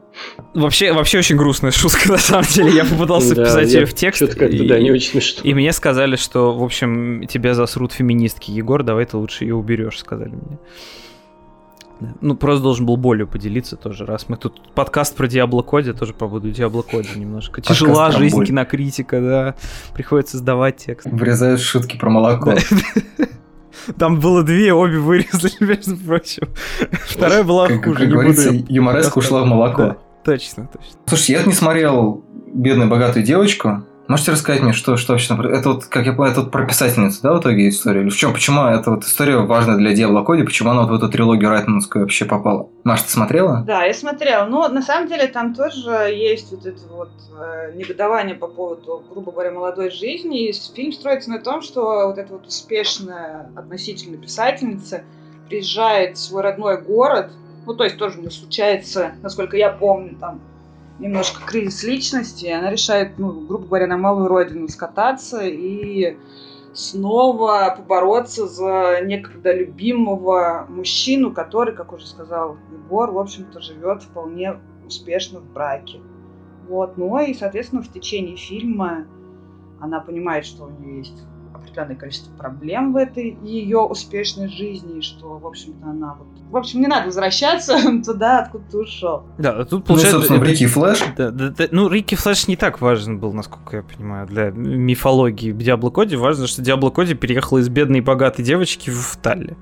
[0.54, 2.70] Вообще, вообще очень грустная шутка, на самом деле.
[2.70, 4.16] Я попытался Да, вписать ее в текст.
[4.22, 5.42] Что-то как-то, и- да, не очень смешно.
[5.44, 8.50] И мне сказали, что, в общем, тебя засрут феминистки.
[8.50, 10.58] Егор, давай ты лучше ее уберешь, сказали мне.
[12.00, 12.14] Да.
[12.20, 16.14] Ну, просто должен был болью поделиться тоже, раз мы тут подкаст про Диабло Коди, тоже
[16.14, 17.56] побуду Диабло Коди немножко.
[17.56, 18.46] Подкаст Тяжела жизнь боль.
[18.46, 19.54] кинокритика, да.
[19.94, 21.08] Приходится сдавать текст.
[21.10, 22.54] Вырезают шутки про молоко.
[23.98, 26.48] Там было две, обе вырезали, между прочим.
[27.06, 29.96] Вторая была Как, хуже, как не говорится, юмореска ушла в молоко.
[30.28, 31.00] Точно, точно.
[31.06, 33.84] Слушай, я не смотрел «Бедную богатую девочку».
[34.08, 35.34] Можете рассказать мне, что, что вообще...
[35.34, 38.02] Это вот, как я понял, это вот про писательницу, да, в итоге история?
[38.02, 38.34] Или в чем?
[38.34, 40.42] Почему эта вот история важна для Диабло Коди?
[40.42, 42.68] Почему она вот в эту трилогию Райтманскую вообще попала?
[42.84, 43.64] Маш, ты смотрела?
[43.66, 44.44] Да, я смотрела.
[44.44, 49.32] Но на самом деле там тоже есть вот это вот э, негодование по поводу, грубо
[49.32, 50.50] говоря, молодой жизни.
[50.50, 55.04] И фильм строится на том, что вот эта вот успешная относительно писательница
[55.48, 57.30] приезжает в свой родной город.
[57.68, 60.40] Ну, то есть тоже у нее случается, насколько я помню, там
[60.98, 62.46] немножко кризис личности.
[62.46, 66.16] и Она решает, ну, грубо говоря, на малую родину скататься и
[66.72, 74.58] снова побороться за некогда любимого мужчину, который, как уже сказал Егор, в общем-то, живет вполне
[74.86, 76.00] успешно в браке.
[76.70, 76.96] Вот.
[76.96, 79.04] Ну и, соответственно, в течение фильма
[79.78, 81.22] она понимает, что у нее есть
[81.70, 86.26] определенное количество проблем в этой ее успешной жизни, что, в общем-то, она вот...
[86.50, 89.22] В общем, не надо возвращаться туда, откуда ты ушел.
[89.38, 90.16] Да, а тут Ну, получается...
[90.16, 90.98] собственно, в это- Рики Флэш.
[91.16, 91.64] Да, да, да.
[91.70, 96.16] Ну, Рики Флэш не так важен был, насколько я понимаю, для мифологии Диабло Коди.
[96.16, 99.56] Важно, что Диабло Коди переехала из бедной и богатой девочки в Талли.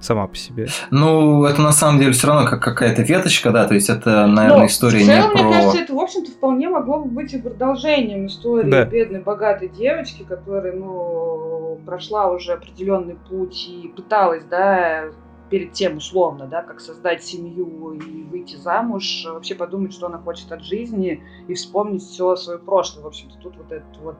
[0.00, 0.68] Сама по себе.
[0.90, 4.60] Ну, это на самом деле все равно как какая-то веточка, да, то есть это, наверное,
[4.60, 5.52] Но история в целом, не мне про...
[5.52, 8.84] кажется, это, в общем-то, вполне могло бы быть и продолжением истории Да.
[8.84, 15.04] бедной, богатой девочки, которая, ну, прошла уже определенный путь и пыталась, да,
[15.50, 20.50] перед тем, условно, да, как создать семью и выйти замуж, вообще подумать, что она хочет
[20.52, 23.04] от жизни и вспомнить все свое прошлое.
[23.04, 24.16] В общем-то, тут вот эта вот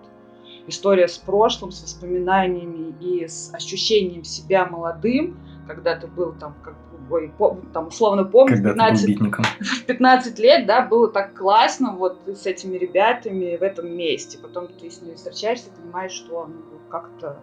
[0.67, 5.39] история с прошлым, с воспоминаниями и с ощущением себя молодым,
[5.75, 6.75] когда ты был там, как
[7.11, 9.45] ой, по- там условно помню, Когда ты был 15 битником.
[9.61, 14.37] в 15 лет, да, было так классно вот с этими ребятами в этом месте.
[14.39, 17.39] Потом ты с ними встречаешься, понимаешь, что ну, как-то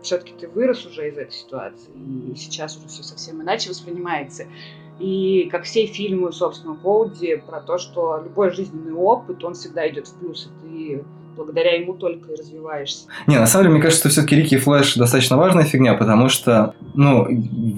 [0.00, 4.46] все-таки ты вырос уже из этой ситуации, и сейчас уже все совсем иначе воспринимается.
[4.98, 10.08] И как все фильмы, собственно, Коуди, про то, что любой жизненный опыт, он всегда идет
[10.08, 11.04] в плюс, и ты
[11.38, 13.06] благодаря ему только и развиваешься.
[13.26, 16.28] Не, на самом деле, мне кажется, что все-таки Рики и Флэш достаточно важная фигня, потому
[16.28, 17.26] что, ну,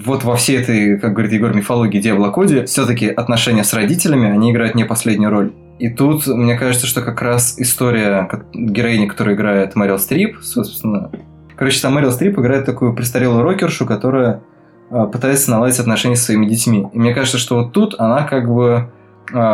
[0.03, 4.51] вот во всей этой, как говорит Егор, мифологии Диабло Коди, все-таки отношения с родителями, они
[4.51, 5.53] играют не последнюю роль.
[5.79, 11.11] И тут, мне кажется, что как раз история героини, которую играет Мэрил Стрип, собственно...
[11.55, 14.41] Короче, там Мэрил Стрип играет такую престарелую рокершу, которая
[14.89, 16.87] э, пытается наладить отношения со своими детьми.
[16.91, 18.89] И мне кажется, что вот тут она как бы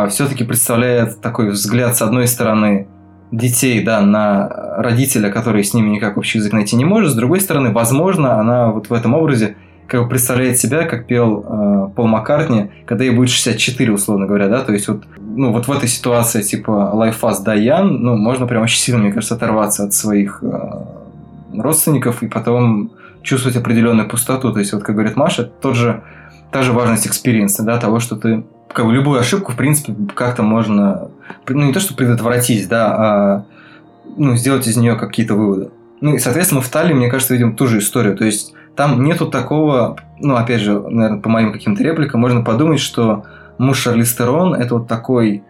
[0.08, 2.88] все-таки представляет такой взгляд, с одной стороны,
[3.30, 7.12] детей, да, на родителя, который с ними никак общий язык найти не может.
[7.12, 11.44] С другой стороны, возможно, она вот в этом образе как бы представляет себя, как пел
[11.48, 15.66] э, Пол Маккартни, когда ей будет 64, условно говоря, да, то есть вот ну, вот
[15.66, 19.34] в этой ситуации, типа, live fast die young, ну, можно прям очень сильно, мне кажется,
[19.34, 20.84] оторваться от своих э,
[21.54, 22.90] родственников и потом
[23.22, 24.52] чувствовать определенную пустоту.
[24.52, 26.02] То есть, вот как говорит Маша, тот же,
[26.50, 30.42] та же важность экспириенса, да, того, что ты как бы любую ошибку, в принципе, как-то
[30.42, 31.10] можно,
[31.48, 33.44] ну, не то, что предотвратить, да, а
[34.16, 35.70] ну, сделать из нее какие-то выводы.
[36.00, 38.16] Ну, и, соответственно, в Талии, мне кажется, видим ту же историю.
[38.16, 42.80] То есть, там нету такого, ну, опять же, наверное, по моим каким-то репликам, можно подумать,
[42.80, 43.24] что
[43.58, 45.42] муж Шарли Стерон– это вот такой,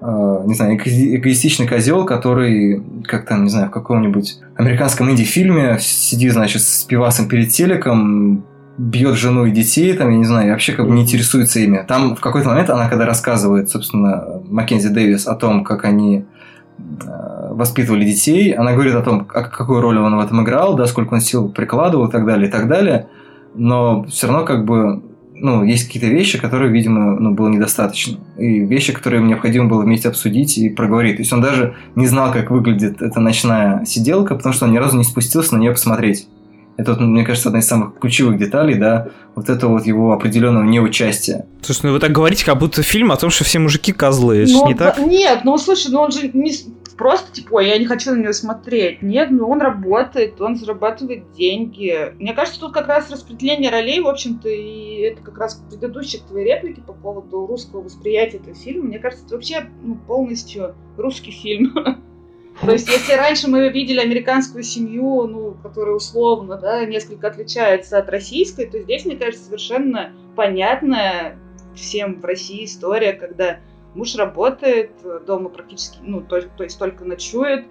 [0.00, 6.32] э, не знаю, эгоистичный козел, который, как там, не знаю, в каком-нибудь американском инди-фильме сидит,
[6.32, 8.44] значит, с пивасом перед телеком,
[8.78, 11.84] бьет жену и детей, там, я не знаю, и вообще как бы не интересуется ими.
[11.86, 16.24] Там в какой-то момент она, когда рассказывает, собственно, Маккензи Дэвис о том, как они
[16.78, 21.14] э, воспитывали детей, она говорит о том, какую роль он в этом играл, да, сколько
[21.14, 23.08] он сил прикладывал и так далее, и так далее.
[23.54, 25.02] Но все равно как бы
[25.42, 28.18] ну, есть какие-то вещи, которые, видимо, ну, было недостаточно.
[28.36, 31.16] И вещи, которые необходимо было вместе обсудить и проговорить.
[31.16, 34.78] То есть он даже не знал, как выглядит эта ночная сиделка, потому что он ни
[34.78, 36.28] разу не спустился на нее посмотреть.
[36.76, 41.46] Это, мне кажется, одна из самых ключевых деталей, да, вот это вот его определенного неучастия.
[41.62, 44.66] Слушай, ну вы так говорите, как будто фильм о том, что все мужики козлы, ну,
[44.66, 44.98] не так?
[44.98, 46.52] Нет, ну слушай, ну он же не
[47.00, 49.00] просто типа, ой, я не хочу на него смотреть.
[49.00, 52.12] Нет, ну он работает, он зарабатывает деньги.
[52.18, 56.44] Мне кажется, тут как раз распределение ролей, в общем-то, и это как раз предыдущие твои
[56.44, 58.84] реплики по поводу русского восприятия этого фильма.
[58.84, 61.74] Мне кажется, это вообще ну, полностью русский фильм.
[62.60, 68.08] То есть, если раньше мы видели американскую семью, ну, которая условно, да, несколько отличается от
[68.10, 71.38] российской, то здесь, мне кажется, совершенно понятная
[71.74, 73.60] всем в России история, когда
[73.94, 74.90] муж работает,
[75.26, 77.64] дома практически, ну, то, то есть только ночует,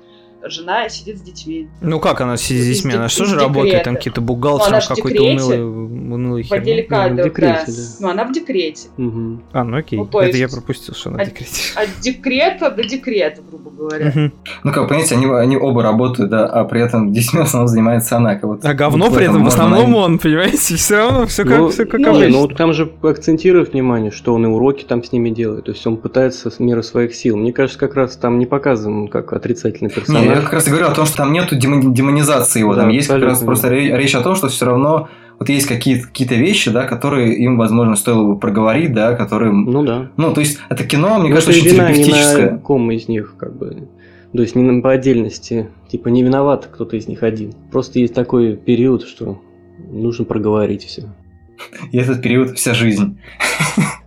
[0.44, 1.68] жена сидит с детьми.
[1.82, 2.94] Ну как она сидит с детьми?
[2.94, 3.84] Она что же работает?
[3.84, 7.74] Там какие-то бухгалтеры, ну, какой-то унылый, унылый В отделе кадров, ну, декрете, да.
[7.74, 7.84] да.
[8.00, 8.88] Ну, она в декрете.
[8.98, 9.42] Угу.
[9.54, 10.00] А, ну окей.
[10.00, 10.40] Ну, Это есть...
[10.40, 11.62] я пропустил, что она в декрете.
[11.76, 14.08] От декрета до декрета, грубо говоря.
[14.08, 14.32] Угу.
[14.64, 18.18] Ну как, понимаете, они, они оба работают, да, а при этом детьми в основном занимается
[18.18, 18.36] она.
[18.36, 20.76] Как вот, а говно вот при этом в основном он, понимаете?
[20.80, 22.40] Все равно все как, ну, все как ну, обычно.
[22.40, 25.66] Ну, там же акцентирует внимание, что он и уроки там с ними делает.
[25.66, 27.38] То есть он пытается с меры своих сил.
[27.38, 30.29] Мне кажется, как раз там не показан как отрицательный персонаж.
[30.36, 33.22] Я как раз говорю о том, что там нету демонизации его, да, там есть как
[33.22, 37.34] раз просто речь о том, что все равно вот есть какие-то какие вещи, да, которые
[37.36, 39.54] им, возможно, стоило бы проговорить, да, которые...
[39.54, 40.12] Ну да.
[40.18, 42.46] Ну, то есть, это кино, мне Но кажется, очень терапевтическое.
[42.46, 43.88] Не на ком из них, как бы.
[44.34, 45.70] То есть, не по отдельности.
[45.88, 47.54] Типа, не виноват кто-то из них один.
[47.72, 49.42] Просто есть такой период, что
[49.90, 51.04] нужно проговорить все.
[51.94, 53.18] И этот период вся жизнь.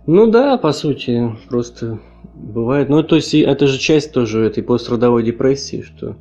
[0.05, 1.99] Ну да, по сути, просто
[2.43, 2.89] бывает.
[2.89, 6.15] Ну, то есть, это же часть тоже этой пострадовой депрессии, что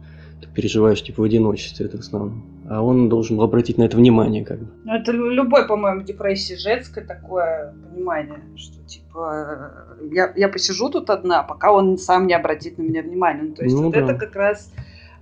[0.54, 2.42] переживаешь типа в одиночестве, это в основном.
[2.68, 4.66] А он должен был обратить на это внимание, как бы.
[4.84, 9.70] Ну, это любой, по-моему, депрессии женское такое понимание, что типа
[10.10, 13.44] я, я посижу тут одна, пока он сам не обратит на меня внимание.
[13.44, 14.00] Ну, то есть ну, вот да.
[14.00, 14.72] это как раз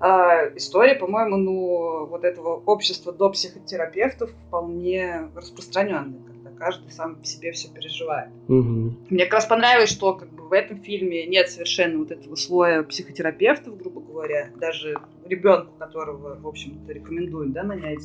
[0.01, 6.30] э, история, по-моему, ну, вот этого общества до психотерапевтов вполне распространенная
[6.61, 8.29] каждый сам по себе все переживает.
[8.47, 8.95] Угу.
[9.09, 12.83] Мне как раз понравилось, что как бы в этом фильме нет совершенно вот этого слоя
[12.83, 18.03] психотерапевтов, грубо говоря, даже ребенку, которого, в общем-то, рекомендуют, да, нанять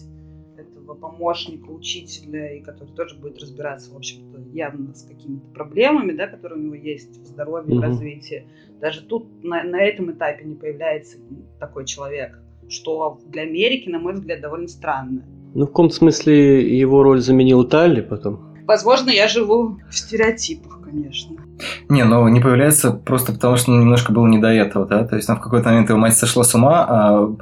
[0.57, 6.27] этого помощника, учителя, и который тоже будет разбираться, в общем-то, явно с какими-то проблемами, да,
[6.27, 8.47] которые у него есть в здоровье, в развитии.
[8.79, 11.17] Даже тут на, на этом этапе не появляется
[11.59, 12.39] такой человек,
[12.69, 15.25] что для Америки, на мой взгляд, довольно странно.
[15.55, 18.53] Ну, в каком-то смысле его роль заменил Талли потом.
[18.67, 21.37] Возможно, я живу в стереотипах, конечно.
[21.87, 25.07] Не, но не появляется просто потому, что немножко было не до этого, да?
[25.07, 27.35] То есть там в какой-то момент его мать сошла с ума, а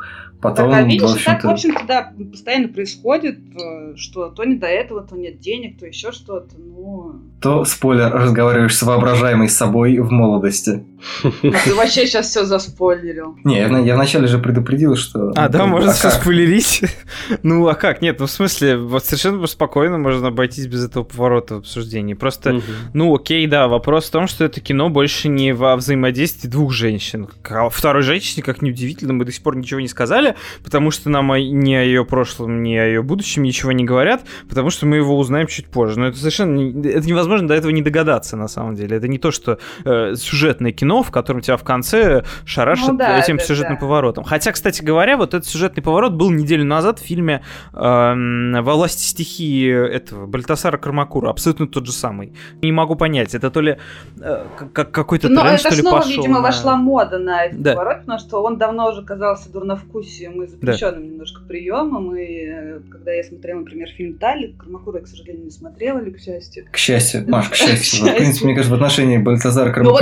[0.43, 1.31] Потом, так, а видишь, в общем-то...
[1.31, 5.79] так, в общем-то, да, постоянно происходит, э, что то не до этого, то нет денег,
[5.79, 7.13] то еще что-то, ну...
[7.41, 10.83] То, спойлер, разговариваешь с воображаемой собой в молодости.
[11.23, 13.37] А ты вообще сейчас все заспойлерил.
[13.43, 15.31] Не, я, я вначале же предупредил, что...
[15.35, 16.83] А, да, можно а все спойлерить?
[17.43, 18.01] ну, а как?
[18.01, 22.13] Нет, ну, в смысле, вот совершенно спокойно можно обойтись без этого поворота в обсуждении.
[22.13, 22.61] Просто,
[22.93, 27.27] ну, окей, да, вопрос в том, что это кино больше не во взаимодействии двух женщин.
[27.49, 31.33] О второй женщине, как неудивительно, мы до сих пор ничего не сказали, потому что нам
[31.33, 35.17] ни о ее прошлом, ни о ее будущем ничего не говорят, потому что мы его
[35.17, 35.99] узнаем чуть позже.
[35.99, 38.97] Но это совершенно это невозможно до этого не догадаться, на самом деле.
[38.97, 42.97] Это не то, что э, сюжетное кино, кино, в котором тебя в конце шарашит Ну
[42.97, 43.81] да, этим да, сюжетным да.
[43.81, 44.23] поворотом.
[44.23, 47.41] Хотя, кстати говоря, вот этот сюжетный поворот был неделю назад в фильме
[47.73, 52.33] эм, «Во власти стихии» этого Бальтасара Кармакура, абсолютно тот же самый.
[52.61, 53.77] Не могу понять, это то ли
[54.21, 57.45] э, как какой-то Но тренд, это что ли, снова, пошел видимо, на- вошла мода на
[57.45, 57.73] этот Да.
[57.73, 62.15] поворот, потому что он давно уже казался дурновкусием и запрещенным немножко приемом.
[62.15, 66.11] И э, когда я смотрела, например, фильм «Талли», Кармакура я, к сожалению, не смотрела, или
[66.11, 66.65] к счастью.
[66.71, 68.05] К счастью, Маш, к счастью.
[68.05, 70.01] В принципе, мне кажется, в отношении Бальтазара Ну вот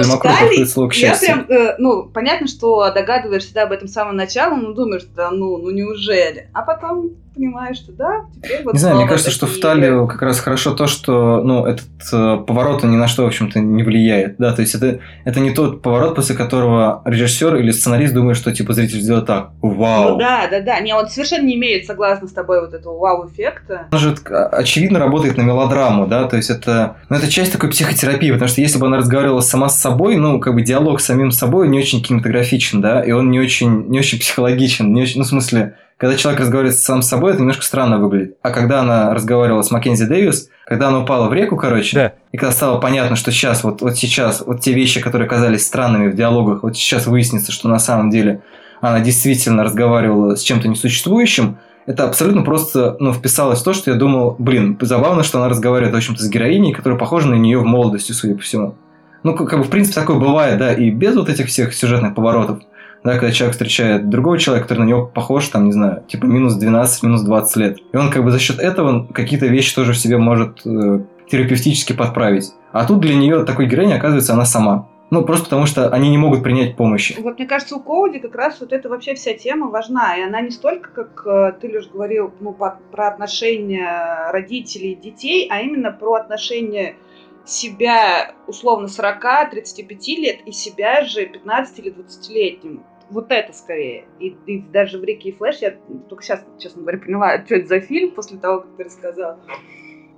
[0.82, 1.46] Слово к я счастью.
[1.46, 5.30] прям, э, ну, понятно, что догадываешься да, об этом с самого начала, но думаешь, да
[5.32, 6.50] ну, ну неужели?
[6.54, 10.08] А потом понимаешь, что да, теперь вот Не знаю, мне кажется, что в такие Талию
[10.08, 13.84] как раз хорошо то, что ну, этот э, поворот ни на что, в общем-то, не
[13.84, 14.36] влияет.
[14.38, 18.52] Да, то есть это, это не тот поворот, после которого режиссер или сценарист думает, что
[18.52, 19.52] типа зритель сделает так.
[19.62, 20.12] Вау!
[20.12, 20.80] Ну да, да, да.
[20.82, 23.88] Не, он совершенно не имеет, согласна с тобой, вот этого вау-эффекта.
[23.92, 27.70] Он же а, очевидно работает на мелодраму, да, то есть это, ну, это часть такой
[27.70, 31.06] психотерапии, потому что если бы она разговаривала сама с собой, ну, как бы диалог с
[31.06, 35.20] самим собой не очень кинематографичен, да, и он не очень, не очень психологичен, не очень,
[35.20, 38.36] ну, в смысле, когда человек разговаривает сам с собой, это немножко странно выглядит.
[38.42, 42.14] А когда она разговаривала с Маккензи Дэвис, когда она упала в реку, короче, Да.
[42.32, 46.08] и когда стало понятно, что сейчас, вот, вот сейчас, вот те вещи, которые казались странными
[46.10, 48.42] в диалогах, вот сейчас выяснится, что на самом деле
[48.82, 53.96] она действительно разговаривала с чем-то несуществующим, это абсолютно просто ну, вписалось в то, что я
[53.96, 57.66] думал, блин, забавно, что она разговаривает, в общем-то, с героиней, которая похожа на нее в
[57.66, 58.74] молодости, судя по всему.
[59.22, 62.16] Ну, как, как бы, в принципе, такое бывает, да, и без вот этих всех сюжетных
[62.16, 62.62] поворотов.
[63.04, 66.56] Да, когда человек встречает другого человека, который на него похож, там, не знаю, типа минус
[66.56, 67.78] 12, минус 20 лет.
[67.92, 71.94] И он как бы за счет этого какие-то вещи тоже в себе может э, терапевтически
[71.94, 72.52] подправить.
[72.72, 74.88] А тут для нее такой героиня, оказывается, она сама.
[75.10, 77.18] Ну, просто потому что они не могут принять помощи.
[77.20, 80.16] Вот мне кажется, у Коуди как раз вот эта вообще вся тема важна.
[80.16, 84.96] И она не столько, как э, ты, Леш, говорил, ну, по- про отношения родителей и
[84.96, 86.96] детей, а именно про отношения
[87.44, 92.84] себя условно 40-35 лет и себя же 15 или 20-летним.
[93.12, 94.06] Вот это скорее.
[94.20, 97.68] И, и даже в Рике и Флэш я только сейчас, честно говоря, поняла, что это
[97.68, 99.38] за фильм после того, как ты рассказал.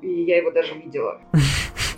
[0.01, 1.19] И я его даже видела.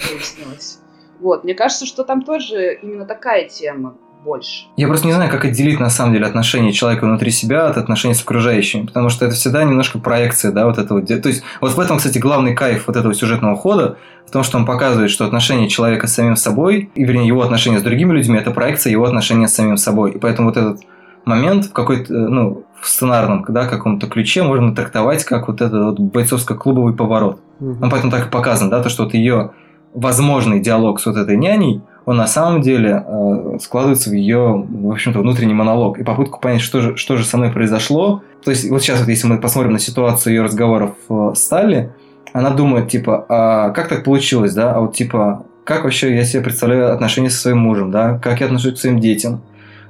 [0.09, 0.79] Выяснилось.
[1.19, 4.65] Вот, мне кажется, что там тоже именно такая тема больше.
[4.75, 8.15] Я просто не знаю, как отделить на самом деле отношения человека внутри себя от отношений
[8.15, 11.01] с окружающими, потому что это всегда немножко проекция, да, вот этого.
[11.05, 14.57] То есть вот в этом, кстати, главный кайф вот этого сюжетного хода, в том, что
[14.57, 18.37] он показывает, что отношения человека с самим собой, и вернее его отношения с другими людьми,
[18.37, 20.11] это проекция его отношения с самим собой.
[20.11, 20.81] И поэтому вот этот
[21.25, 25.99] момент в какой-то, ну, в сценарном, да, каком-то ключе можно трактовать как вот этот вот
[25.99, 27.39] бойцовско-клубовый поворот.
[27.59, 29.51] Он поэтому так и показан, да, то, что вот ее
[29.93, 34.91] возможный диалог с вот этой няней, он на самом деле э, складывается в ее, в
[34.91, 35.97] общем-то, внутренний монолог.
[35.99, 38.21] И попытку понять, что же, что же со мной произошло.
[38.43, 41.91] То есть вот сейчас вот если мы посмотрим на ситуацию ее разговоров э, с Талли,
[42.31, 46.43] она думает, типа, а как так получилось, да, а вот типа, как вообще я себе
[46.43, 49.41] представляю отношения со своим мужем, да, как я отношусь к своим детям,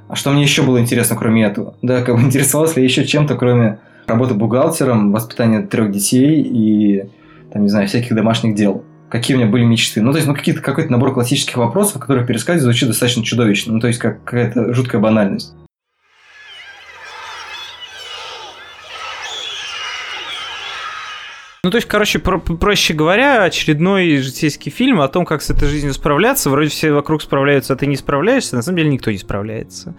[0.08, 3.34] а что мне еще было интересно, кроме этого, да, как бы интересовалась ли еще чем-то,
[3.34, 7.10] кроме работы бухгалтером, воспитания трех детей и,
[7.52, 10.02] там, не знаю, всяких домашних дел какие у меня были мечты.
[10.02, 13.72] Ну, то есть, ну, какие-то, какой-то набор классических вопросов, которые в пересказе звучит достаточно чудовищно.
[13.72, 15.54] Ну, то есть, как какая-то жуткая банальность.
[21.66, 25.68] Ну, то есть, короче, про- проще говоря, очередной житейский фильм о том, как с этой
[25.68, 26.48] жизнью справляться.
[26.48, 28.54] Вроде все вокруг справляются, а ты не справляешься.
[28.54, 29.96] На самом деле никто не справляется.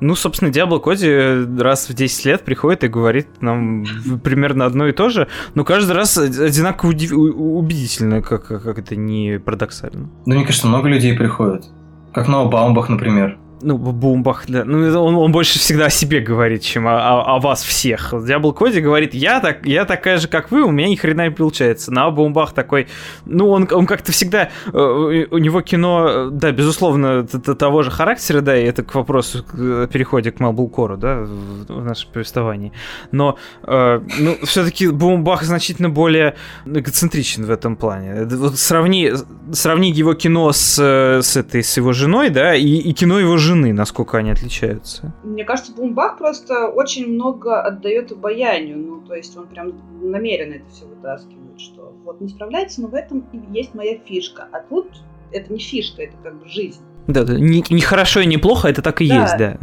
[0.00, 1.10] Ну, собственно, Диабло Коди
[1.58, 3.84] раз в 10 лет приходит и говорит нам
[4.22, 10.10] примерно одно и то же, но каждый раз одинаково убедительно, как, как это не парадоксально.
[10.26, 11.64] Ну, мне кажется, много людей приходят.
[12.12, 13.38] Как Ноа Баумбах, например.
[13.62, 14.64] Ну, в бумбах, да.
[14.64, 18.12] Ну, он, он больше всегда о себе говорит, чем о, о- о вас всех.
[18.26, 21.30] Диабл Коди говорит, я, так, я такая же, как вы, у меня ни хрена не
[21.30, 21.90] получается.
[21.90, 22.86] На бумбах такой,
[23.24, 28.42] ну, он, он как-то всегда, э, у него кино, э, да, безусловно, того же характера,
[28.42, 32.72] да, и это к вопросу, к э, переходе к Малбулкору, да, в, нашем повествовании.
[33.10, 36.34] Но, ну, все-таки Бумбах значительно более
[36.66, 38.24] эгоцентричен в этом плане.
[38.24, 39.12] Вот сравни,
[39.52, 43.45] сравни его кино с, с этой, с его женой, да, и, и кино его жены,
[43.54, 45.12] насколько они отличаются.
[45.24, 48.78] Мне кажется, Бумбах просто очень много отдает обаянию.
[48.78, 52.94] Ну, то есть он прям намеренно это все вытаскивает, что вот не справляется, но в
[52.94, 54.48] этом и есть моя фишка.
[54.52, 54.88] А тут
[55.32, 56.80] это не фишка, это как бы жизнь.
[57.06, 59.22] Да, да, не, не хорошо и не плохо, это так и Да.
[59.22, 59.56] есть, да.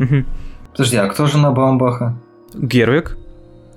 [0.72, 2.16] Подожди, а кто жена Баумбаха?
[2.54, 3.18] Гервик,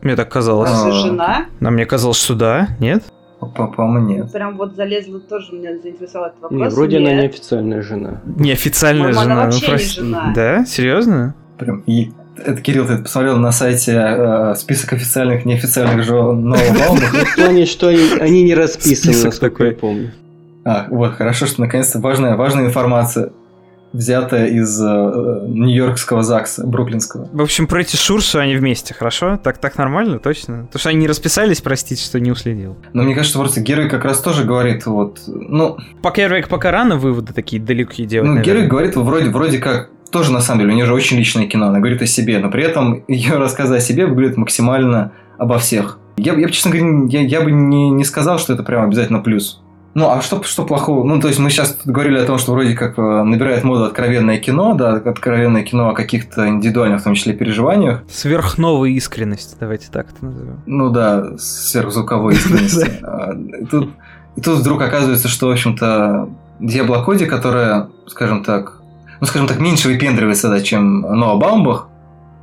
[0.02, 0.70] мне так казалось.
[0.72, 0.84] А.
[0.84, 3.04] Наша жена А мне казалось, что да, нет?
[3.40, 4.32] По- По-моему, нет.
[4.32, 6.60] прям вот залезла тоже, меня заинтересовал этот вопрос.
[6.60, 7.22] Не, вроде она Нет.
[7.24, 8.20] неофициальная жена.
[8.24, 9.34] Неофициальная она жена.
[9.34, 10.00] ну, вообще не прости.
[10.00, 10.32] жена.
[10.34, 10.64] Да?
[10.64, 11.34] Серьезно?
[11.58, 12.12] Прям и...
[12.38, 17.24] Это, Кирилл, ты посмотрел на сайте э, список официальных и неофициальных жен Ноа Баумбаха?
[17.24, 19.68] В плане, что они, они не расписаны, насколько такой.
[19.68, 20.10] я помню.
[20.64, 23.32] А, вот, хорошо, что наконец-то важная, важная информация.
[23.92, 24.84] Взятая из э,
[25.46, 27.28] нью-йоркского ЗАГСа, бруклинского.
[27.32, 29.38] В общем, про эти шурсы они вместе, хорошо?
[29.42, 30.64] Так, так нормально, точно?
[30.66, 32.76] Потому что они не расписались, простите, что не уследил.
[32.92, 35.78] Но мне кажется, просто Герой как раз тоже говорит, вот, ну...
[36.02, 38.54] Пока, пока рано выводы такие далекие делать, Ну, наверное.
[38.54, 41.66] Герой говорит вроде, вроде как тоже на самом деле, у нее же очень личное кино,
[41.66, 45.98] она говорит о себе, но при этом ее рассказы о себе выглядят максимально обо всех.
[46.16, 49.62] Я, я честно говоря, я, я бы не, не сказал, что это прям обязательно плюс.
[49.96, 51.04] Ну, а что, что плохого?
[51.04, 54.36] Ну, то есть мы сейчас говорили о том, что вроде как э, набирает моду откровенное
[54.36, 58.02] кино, да, откровенное кино о каких-то индивидуальных, в том числе, переживаниях.
[58.10, 60.60] Сверхновая искренность, давайте так это назовем.
[60.66, 62.90] Ну да, сверхзвуковой искренности.
[63.02, 63.32] А,
[64.36, 66.28] и тут, вдруг оказывается, что, в общем-то,
[66.60, 68.82] Диабло Коди, которая, скажем так,
[69.22, 71.88] ну, скажем так, меньше выпендривается, да, чем Ноа Баумбах,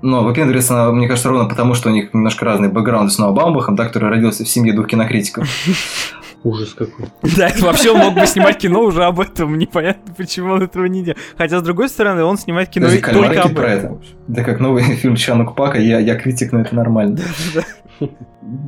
[0.01, 3.31] но выпендривается она, мне кажется, ровно потому, что у них немножко разные бэкграунды с Ноа
[3.31, 5.47] Баумбахом, да, который родился в семье двух кинокритиков.
[6.43, 7.05] Ужас какой.
[7.37, 9.57] Да, это вообще он мог бы снимать кино уже об этом.
[9.57, 11.19] Непонятно, почему он этого не делает.
[11.37, 13.93] Хотя, с другой стороны, он снимает кино Подожди, и только об про этом.
[13.95, 14.03] это.
[14.27, 17.19] Да как новый фильм Чанук Пака, я, я критик, но это нормально.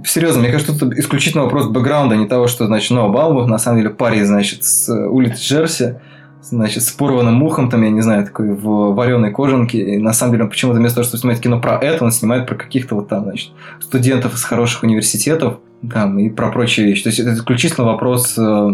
[0.05, 3.80] Серьезно, мне кажется, тут исключительно вопрос бэкграунда, не того, что, значит, Ноа Баумбах, на самом
[3.80, 5.99] деле, парень, значит, с улицы Джерси,
[6.41, 9.95] значит, с порванным ухом, там, я не знаю, такой в вареной кожанке.
[9.95, 12.47] И на самом деле, он почему-то вместо того, чтобы снимать кино про это, он снимает
[12.47, 13.51] про каких-то вот там, значит,
[13.82, 15.57] студентов из хороших университетов,
[15.93, 17.03] там, и про прочие вещи.
[17.03, 18.69] То есть, это исключительно вопрос э,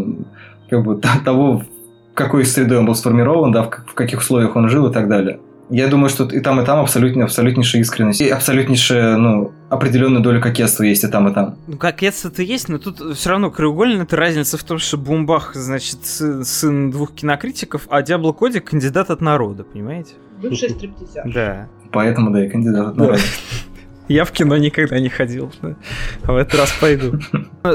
[0.70, 1.66] как бы того, в
[2.14, 5.07] какой средой он был сформирован, да, в, как- в каких условиях он жил и так
[5.07, 5.39] далее.
[5.74, 8.20] Я думаю, что и там, и там абсолютно, абсолютнейшая искренность.
[8.20, 11.55] И абсолютнейшая, ну, определенная доля кокетства есть и там, и там.
[11.68, 15.55] Ну, как это есть, но тут все равно краеугольная это разница в том, что Бумбах,
[15.55, 20.16] значит, сын, сын двух кинокритиков, а Диабло Коди кандидат от народа, понимаете?
[20.41, 21.32] Бывший стриптизер.
[21.34, 21.68] Да.
[21.93, 23.03] Поэтому, да, и кандидат от Да.
[23.03, 23.22] народа.
[24.12, 25.51] Я в кино никогда не ходил.
[26.24, 27.20] А в этот раз пойду.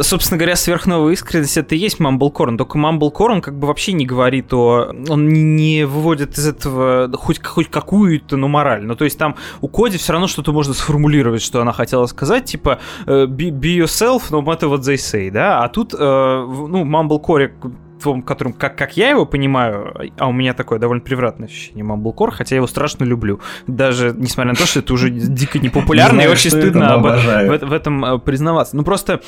[0.02, 2.58] Собственно говоря, сверхновая искренность это и есть Мамблкорн.
[2.58, 4.92] Только Мамблкорн как бы вообще не говорит о...
[5.08, 8.84] Он не- выводит из этого хоть, хоть какую-то, ну, мораль.
[8.84, 12.44] Ну, то есть там у Коди все равно что-то можно сформулировать, что она хотела сказать,
[12.44, 15.64] типа э, be, be yourself, no matter what they say, да?
[15.64, 17.54] А тут, э, ну, Мамблкоре
[18.02, 22.30] том, которым, как, как я его понимаю, а у меня такое довольно превратное ощущение Мамблкор,
[22.30, 23.40] хотя я его страшно люблю.
[23.66, 28.04] Даже несмотря на то, что это уже дико непопулярно Не и очень стыдно в этом
[28.04, 28.76] э, признаваться.
[28.76, 29.20] Ну просто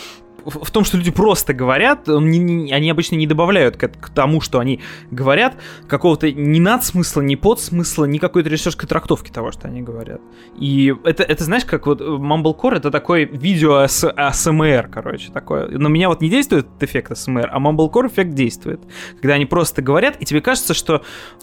[0.48, 4.40] в том, что люди просто говорят, не- не- они обычно не добавляют к, к тому,
[4.40, 4.80] что они
[5.10, 5.56] говорят,
[5.88, 10.20] какого-то ни надсмысла, ни подсмысла, ни какой-то режиссерской трактовки того, что они говорят.
[10.58, 15.68] И это, это знаешь, как вот э, Mumblecore это такой видео АС- АСМР, короче, такое.
[15.68, 18.80] На меня вот не действует эффект АСМР, а Mumblecore эффект действует.
[19.20, 21.02] Когда они просто говорят, и тебе кажется, что,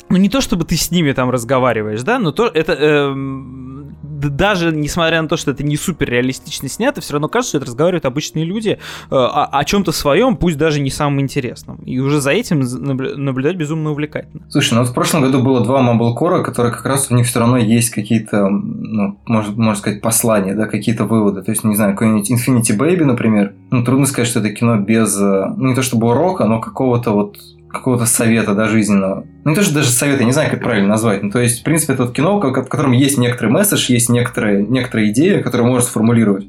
[0.10, 4.72] ну не то чтобы ты с ними там разговариваешь, да, но то это д- даже
[4.72, 8.06] несмотря на то, что это не супер реалистично снято, все равно кажется, что это разговаривают
[8.06, 8.78] обычные люди э,
[9.10, 11.78] о, о чем-то своем, пусть даже не самым интересном.
[11.86, 14.43] И уже за этим наблюдать безумно увлекательно.
[14.50, 17.39] Слушай, ну вот в прошлом году было два Мамблкора, которые как раз у них все
[17.39, 21.41] равно есть какие-то, ну, может, можно сказать, послания, да, какие-то выводы.
[21.41, 23.54] То есть, не знаю, какой-нибудь Infinity Baby, например.
[23.72, 27.12] Ну, трудно сказать, что это кино без, э, ну, не то чтобы урока, но какого-то
[27.12, 27.38] вот
[27.70, 29.26] какого-то совета, да, жизненного.
[29.43, 31.24] Ну, не то, что даже совета, я не знаю, как правильно назвать.
[31.24, 33.91] Ну, то есть, в принципе, это вот кино, в ко- в котором есть некоторый месседж,
[33.91, 36.48] есть некоторые, некоторые идеи, которые можно сформулировать.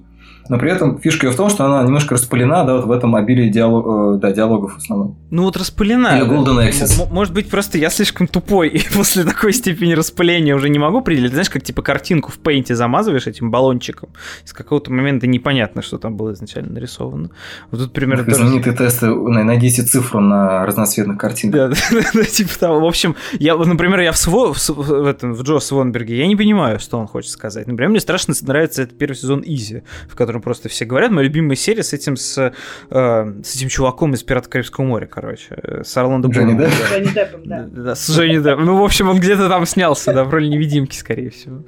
[0.49, 3.15] Но при этом фишка ее в том, что она немножко распылена, да, вот в этом
[3.17, 5.19] обилии диалог, э, да, диалогов в основном.
[5.31, 6.19] Ну вот распылена.
[6.19, 10.69] Или Golden м- Может быть, просто я слишком тупой, и после такой степени распыления уже
[10.69, 11.33] не могу определить.
[11.33, 14.11] Знаешь, как типа картинку в пейнте замазываешь этим баллончиком,
[14.45, 17.31] с какого-то момента непонятно, что там было изначально нарисовано.
[17.71, 21.57] Вот тут примерно Как то же знаменитые тесты, на- найдите цифру на разноцветных картинках.
[21.91, 22.81] Да, да, типа того.
[22.81, 26.37] В общем, я, например, я в, Сво, в, в этом, в Джо Свонберге, я не
[26.37, 27.67] понимаю, что он хочет сказать.
[27.67, 31.11] Например, мне страшно нравится этот первый сезон Изи, в котором просто все говорят.
[31.11, 32.53] Моя любимая серия с этим, с,
[32.91, 36.59] э, с этим чуваком из «Пиратов Карибского моря», короче, э, с Орландо Джонни?
[36.59, 36.69] Да.
[37.01, 37.63] Деппом, да.
[37.63, 38.65] Да, да, с Джонни Деппом.
[38.65, 41.65] Ну, в общем, он где-то там снялся, да, в роли невидимки, скорее всего.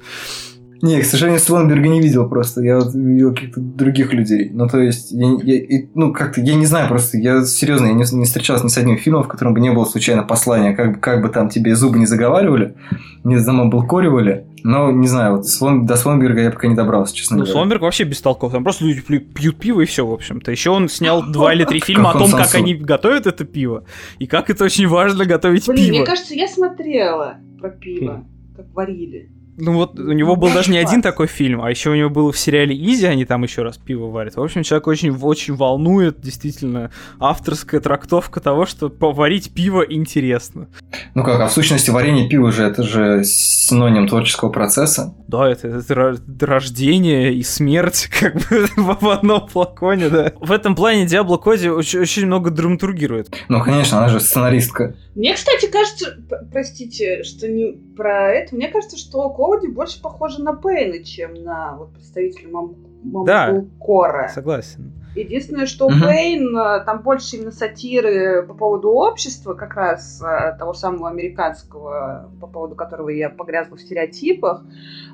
[0.81, 2.61] Не, к сожалению, Свонберга не видел просто.
[2.61, 4.49] Я вот видел каких-то других людей.
[4.53, 8.03] Ну, то есть, я, я- ну, как-то, я не знаю просто, я серьезно, я не,
[8.15, 10.99] не встречался ни с одним фильмом, в котором бы не было случайно послания, как, бы-
[10.99, 12.75] как бы там тебе зубы не заговаривали,
[13.23, 14.45] не замамблкоривали.
[14.63, 17.53] Но, не знаю, вот Свон- до Свонберга я пока не добрался, честно Ну, говоря.
[17.53, 18.51] Сломберг вообще бестолков.
[18.51, 20.51] Там просто люди пьют пиво и все, в общем-то.
[20.51, 23.85] Еще он снял два или три фильма о том, как они готовят это пиво.
[24.19, 25.95] И как это очень важно готовить Блин, пиво.
[25.97, 28.25] мне кажется, я смотрела про пиво,
[28.55, 29.31] как варили.
[29.59, 32.31] Ну вот у него был даже не один такой фильм, а еще у него был
[32.31, 34.35] в сериале Изи, они там еще раз пиво варят.
[34.35, 40.67] В общем, человек очень, очень волнует действительно авторская трактовка того, что поварить пиво интересно.
[41.13, 45.13] Ну как, а в сущности варенье пива же это же синоним творческого процесса.
[45.27, 50.33] Да, это, это рождение и смерть как бы в одном флаконе, да.
[50.39, 53.29] В этом плане Диабло Коди очень, очень много драматургирует.
[53.49, 54.95] Ну, конечно, она же сценаристка.
[55.15, 56.17] Мне, кстати, кажется,
[56.51, 61.75] простите, что не про это, мне кажется, что Коуди больше похожа на Пейна, чем на
[61.75, 64.23] вот, представителя мам Мамбулкора.
[64.27, 64.93] Да, согласен.
[65.15, 65.95] Единственное, что угу.
[65.99, 72.29] Пейн, э, там больше именно сатиры по поводу общества, как раз э, того самого американского,
[72.39, 74.63] по поводу которого я погрязла в стереотипах,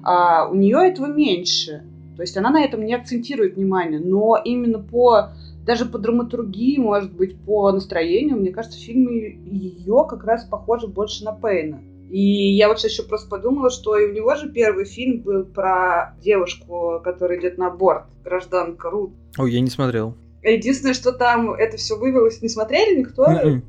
[0.04, 1.86] а у нее этого меньше.
[2.18, 5.30] То есть она на этом не акцентирует внимание, но именно по
[5.66, 11.24] даже по драматургии, может быть, по настроению, мне кажется, фильмы ее как раз похожи больше
[11.24, 11.80] на Пейна.
[12.10, 15.46] И я вот сейчас еще просто подумала, что и у него же первый фильм был
[15.46, 19.14] про девушку, которая идет на борт, гражданка Рут.
[19.38, 20.16] Ой, я не смотрел.
[20.44, 23.26] Единственное, что там это все вывелось, не смотрели никто?
[23.32, 23.64] Нет.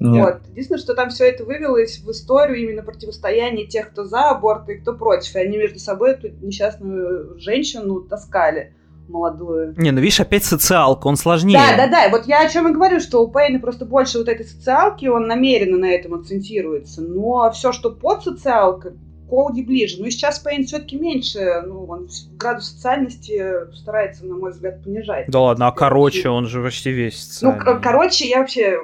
[0.00, 0.48] Вот.
[0.50, 4.76] Единственное, что там все это вывелось в историю именно противостояния тех, кто за аборт и
[4.76, 5.34] кто против.
[5.34, 8.74] И они между собой эту несчастную женщину таскали
[9.08, 9.74] молодую.
[9.76, 11.58] Не, ну видишь, опять социалка, он сложнее.
[11.58, 12.08] Да, да, да.
[12.10, 15.26] Вот я о чем и говорю, что у Пейна просто больше вот этой социалки, он
[15.26, 17.02] намеренно на этом акцентируется.
[17.02, 18.92] Но все, что под социалкой,
[19.28, 19.96] Коуди ближе.
[20.00, 23.42] Ну и сейчас Пейн все-таки меньше, ну, он градус социальности
[23.74, 25.26] старается, на мой взгляд, понижать.
[25.28, 27.64] Да ладно, а короче, он же почти весь социальный.
[27.64, 28.78] Ну, короче, я вообще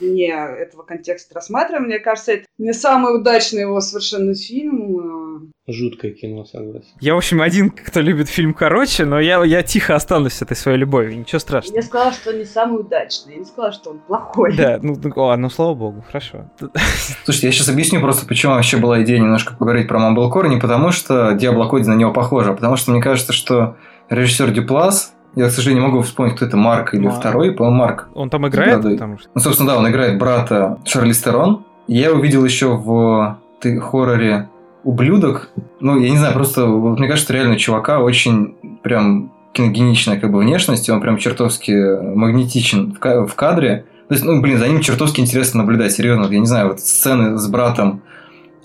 [0.00, 1.84] не этого контекста рассматриваем.
[1.84, 5.52] Мне кажется, это не самый удачный его совершенно фильм.
[5.66, 6.88] Жуткое кино, согласен.
[7.00, 10.56] Я, в общем, один, кто любит фильм короче, но я, я тихо останусь с этой
[10.56, 11.76] своей любовью, ничего страшного.
[11.76, 14.56] Я сказала, что он не самый удачный, я не сказала, что он плохой.
[14.56, 16.50] Да, ну, ну, ну слава богу, хорошо.
[17.24, 20.90] Слушайте, я сейчас объясню просто, почему вообще была идея немножко поговорить про Мамблкор, не потому
[20.90, 23.76] что Диабло Коди на него похожа, а потому что мне кажется, что
[24.08, 27.18] режиссер Дюплас я, к сожалению, не могу вспомнить, кто это, Марк или Марк.
[27.18, 28.08] второй, по-моему, Марк.
[28.14, 28.82] Он там играет?
[28.82, 29.28] Потому что...
[29.34, 31.64] Ну, собственно, да, он играет брата Шарли Стерон.
[31.86, 33.38] Я его видел еще в
[33.80, 34.48] хорроре
[34.84, 35.50] «Ублюдок».
[35.80, 40.38] Ну, я не знаю, просто вот, мне кажется, реально чувака очень прям киногеничная как бы
[40.38, 43.84] внешность, он прям чертовски магнетичен в кадре.
[44.08, 46.26] То есть, ну, блин, за ним чертовски интересно наблюдать, серьезно.
[46.26, 48.02] Я не знаю, вот сцены с братом,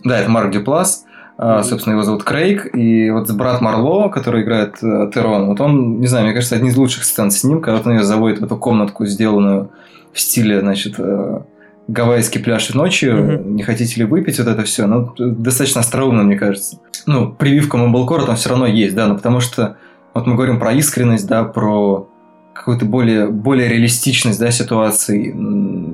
[0.03, 1.05] да, это Марк Дюплас,
[1.37, 6.07] собственно, его зовут Крейг, и вот брат Марло, который играет uh, Терон, вот он, не
[6.07, 8.57] знаю, мне кажется, одни из лучших сцен с ним, когда он ее заводит в эту
[8.57, 9.69] комнатку, сделанную
[10.13, 11.43] в стиле, значит, uh,
[11.87, 13.49] гавайский пляж ночью, mm-hmm.
[13.49, 16.79] не хотите ли выпить вот это все, ну, достаточно остроумно, мне кажется.
[17.05, 19.77] Ну, прививка Мамблкора там все равно есть, да, ну, потому что
[20.13, 22.07] вот мы говорим про искренность, да, про
[22.53, 25.31] какую-то более, более реалистичность, да, ситуации,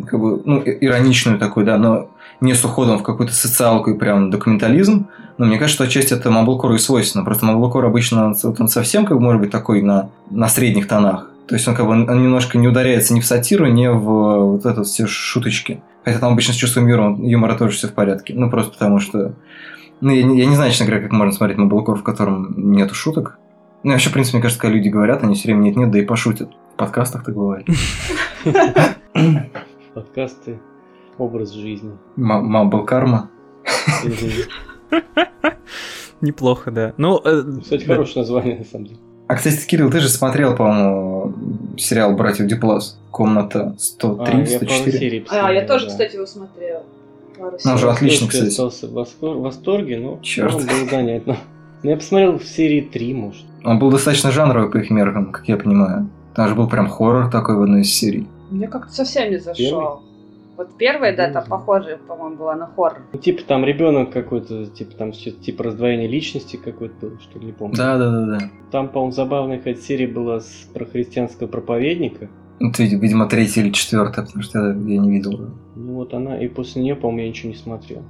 [0.05, 4.29] как бы, ну, ироничную такую, да, но не с уходом в какую-то социалку и прям
[4.29, 5.07] документализм,
[5.37, 7.23] но мне кажется, что отчасти это Мамблкору и свойственно.
[7.23, 11.29] Просто Мамблкор обычно вот он совсем как бы может быть такой на, на средних тонах.
[11.47, 14.65] То есть он как бы он немножко не ударяется ни в сатиру, ни в вот
[14.65, 15.81] это все шуточки.
[16.03, 18.33] Хотя там обычно с чувством юмора, юмора тоже все в порядке.
[18.35, 19.33] Ну, просто потому что...
[19.99, 23.37] Ну, я, я не знаю, честно говоря, как можно смотреть Мамблкор, в котором нету шуток.
[23.83, 26.05] Ну, вообще, в принципе, мне кажется, когда люди говорят, они все время нет-нет, да и
[26.05, 26.49] пошутят.
[26.73, 27.67] В подкастах так бывает.
[29.93, 30.59] Подкасты–
[31.17, 31.91] образ жизни.
[32.15, 33.29] Мамбл карма.
[36.21, 36.93] Неплохо, да.
[36.97, 38.99] Ну, э, кстати, хорошее название, на самом деле.
[39.27, 41.33] А, кстати, Кирилл, ты же смотрел, по-моему,
[41.77, 42.99] сериал «Братьев Дюплас».
[43.11, 45.25] Комната 103, а, 104.
[45.31, 45.91] Я а, я тоже, да.
[45.91, 46.83] кстати, его смотрел.
[47.39, 48.43] Ну, уже отлично, кстати.
[48.43, 50.53] Я остался в восторге, но Черт.
[50.53, 51.25] он был занят.
[51.25, 51.37] Но...
[51.83, 53.45] Я посмотрел в серии 3, может.
[53.63, 56.09] Он был достаточно жанровый по их меркам, как я понимаю.
[56.35, 58.27] Там же был прям хоррор такой в одной из серий.
[58.49, 59.55] Мне как-то совсем не зашел.
[59.55, 60.10] Первый?
[60.61, 63.01] Вот первая, да, там похожая, по-моему, была на хоррор.
[63.11, 67.51] Ну, типа там ребенок какой-то, типа там типа раздвоение личности какой-то был, что ли, не
[67.51, 67.75] помню.
[67.75, 68.51] Да, да, да, да.
[68.69, 72.29] Там, по-моему, забавная какая-то серия была с, про христианского проповедника.
[72.59, 75.49] Ну, ты, видимо, третья или четвертая, потому что я, я не видел.
[75.75, 78.03] Ну вот она, и после нее, по-моему, я ничего не смотрел.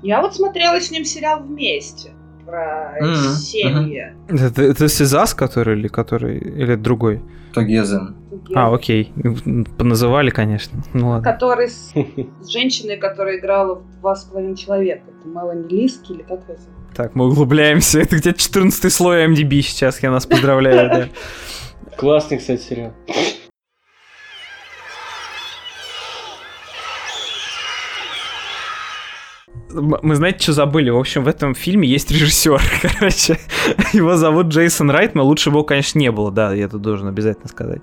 [0.00, 2.12] Я вот смотрела с ним сериал вместе
[2.48, 3.34] про mm-hmm.
[3.34, 4.14] семьи.
[4.28, 4.46] Mm-hmm.
[4.46, 7.20] Это, это Сезас, который или который или другой?
[7.52, 8.16] Тогезен.
[8.54, 9.12] А, окей.
[9.76, 10.82] Поназывали, конечно.
[10.94, 11.30] Ну, ладно.
[11.30, 11.92] Который с,
[12.40, 15.02] с женщиной, которая играла в «Два с половиной человека».
[15.08, 16.60] Это Мелани Лиски или как это?
[16.94, 18.00] Так, мы углубляемся.
[18.00, 21.08] Это где-то 14 слой MDB сейчас, я нас поздравляю, да.
[21.96, 22.92] Классный, кстати, сериал.
[29.80, 30.90] Мы знаете, что забыли?
[30.90, 33.38] В общем, в этом фильме есть режиссер, короче.
[33.92, 37.48] Его зовут Джейсон Райт, но лучше его, конечно, не было, да, я это должен обязательно
[37.48, 37.82] сказать.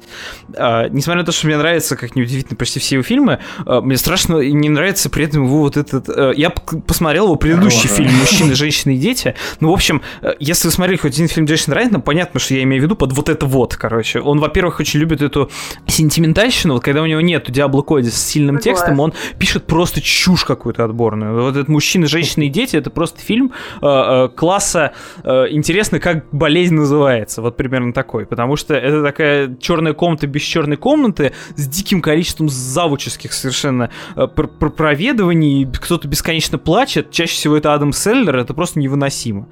[0.56, 3.98] А, несмотря на то, что мне нравится, как неудивительно, почти все его фильмы, а, мне
[3.98, 6.10] страшно не нравится при этом его вот этот...
[6.10, 9.36] А, я посмотрел его предыдущий фильм «Мужчины, женщины и дети».
[9.60, 12.64] Ну, в общем, а, если вы смотрели хоть один фильм Джейсона Райта, понятно, что я
[12.64, 14.20] имею в виду под вот это вот, короче.
[14.20, 15.50] Он, во-первых, очень любит эту
[15.88, 20.46] сентиментальщину, вот когда у него нет Диабло Коди с сильным текстом, он пишет просто чушь
[20.46, 21.42] какую-то отборную.
[21.42, 26.26] Вот этот «Мужчины, женщины и дети»— это просто фильм э, э, класса э, интересно, как
[26.32, 31.68] болезнь называется, вот примерно такой, потому что это такая черная комната без черной комнаты с
[31.68, 38.36] диким количеством завуческих совершенно пр пр проведываний, кто-то бесконечно плачет, чаще всего это Адам Селлер,
[38.36, 39.48] это просто невыносимо.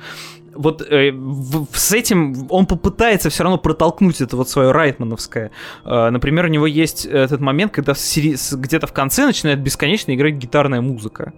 [0.55, 5.51] Вот э, в, с этим он попытается все равно протолкнуть это вот свое райтмановское.
[5.85, 10.81] Э, например, у него есть этот момент, когда где-то в конце начинает бесконечно играть гитарная
[10.81, 11.33] музыка.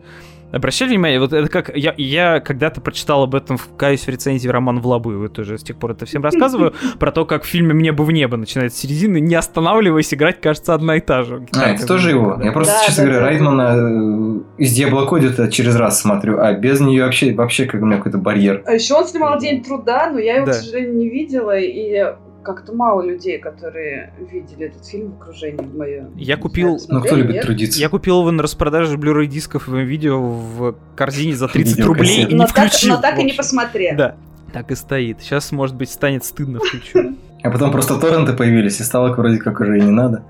[0.52, 1.76] Обращали внимание, вот это как...
[1.76, 5.58] Я, я когда-то прочитал об этом, в, каюсь в рецензии роман в лабы, вот уже
[5.58, 8.38] с тех пор это всем рассказываю, про то, как в фильме «Мне бы в небо»
[8.38, 11.46] начинает с середины, не останавливаясь, играть, кажется, одна и та же.
[11.56, 12.40] А, это тоже его?
[12.42, 13.26] Я просто, честно говоря, да.
[13.26, 17.86] Райдмана э, из Диабло Коди через раз смотрю, а без нее вообще, вообще как у
[17.86, 18.64] меня какой-то барьер.
[18.66, 22.16] А еще он снимал «День труда», но я его, к сожалению, не видела, и
[22.46, 26.16] как-то мало людей, которые видели этот фильм в окружении моем.
[26.16, 26.80] Я купил...
[26.88, 27.80] Ну, кто любит трудиться?
[27.80, 32.34] Я купил его на распродаже Blu-ray дисков и видео в корзине за 30 рублей и
[32.34, 32.96] не включил.
[32.96, 33.98] Но так и не посмотрел.
[33.98, 34.16] Да,
[34.54, 35.22] так и стоит.
[35.22, 37.18] Сейчас, может быть, станет стыдно включу.
[37.44, 40.24] А потом просто торренты появились, и стало вроде как уже и не надо.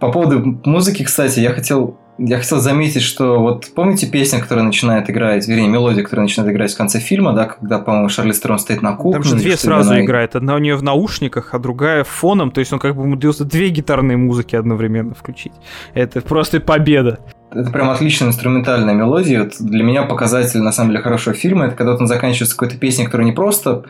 [0.00, 5.10] По поводу музыки, кстати, я хотел я хотел заметить, что вот помните песня, которая начинает
[5.10, 8.82] играть, вернее, мелодия, которая начинает играть в конце фильма, да, когда, по-моему, Шарли Стерон стоит
[8.82, 9.22] на кухне.
[9.22, 10.02] Там же две сразу она...
[10.02, 10.36] играет.
[10.36, 12.52] Одна у нее в наушниках, а другая фоном.
[12.52, 15.52] То есть он как бы умудрился две гитарные музыки одновременно включить.
[15.92, 17.18] Это просто победа.
[17.50, 19.44] Это прям отличная инструментальная мелодия.
[19.44, 23.06] Вот для меня показатель, на самом деле, хорошего фильма, это когда он заканчивается какой-то песней,
[23.06, 23.84] которая не просто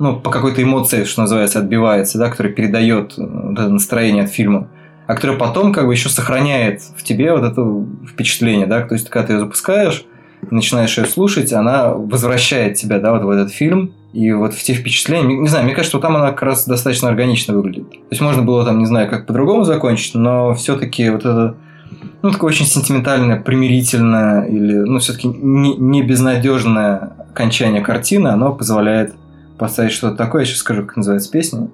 [0.00, 4.30] ну, по какой-то эмоции, что называется, отбивается, да, которая передает э, вот это настроение от
[4.30, 4.68] фильма
[5.08, 7.64] а которая потом как бы еще сохраняет в тебе вот это
[8.06, 10.04] впечатление, да, то есть когда ты ее запускаешь,
[10.50, 14.74] начинаешь ее слушать, она возвращает тебя, да, вот в этот фильм, и вот в те
[14.74, 17.90] впечатления, не знаю, мне кажется, что там она как раз достаточно органично выглядит.
[17.90, 21.56] То есть можно было там, не знаю, как по-другому закончить, но все-таки вот это,
[22.20, 29.14] ну, такое очень сентиментальное, примирительное или, ну, все-таки не, не безнадежное окончание картины, оно позволяет
[29.56, 30.42] поставить что-то такое.
[30.42, 31.68] Я сейчас скажу, как называется песня.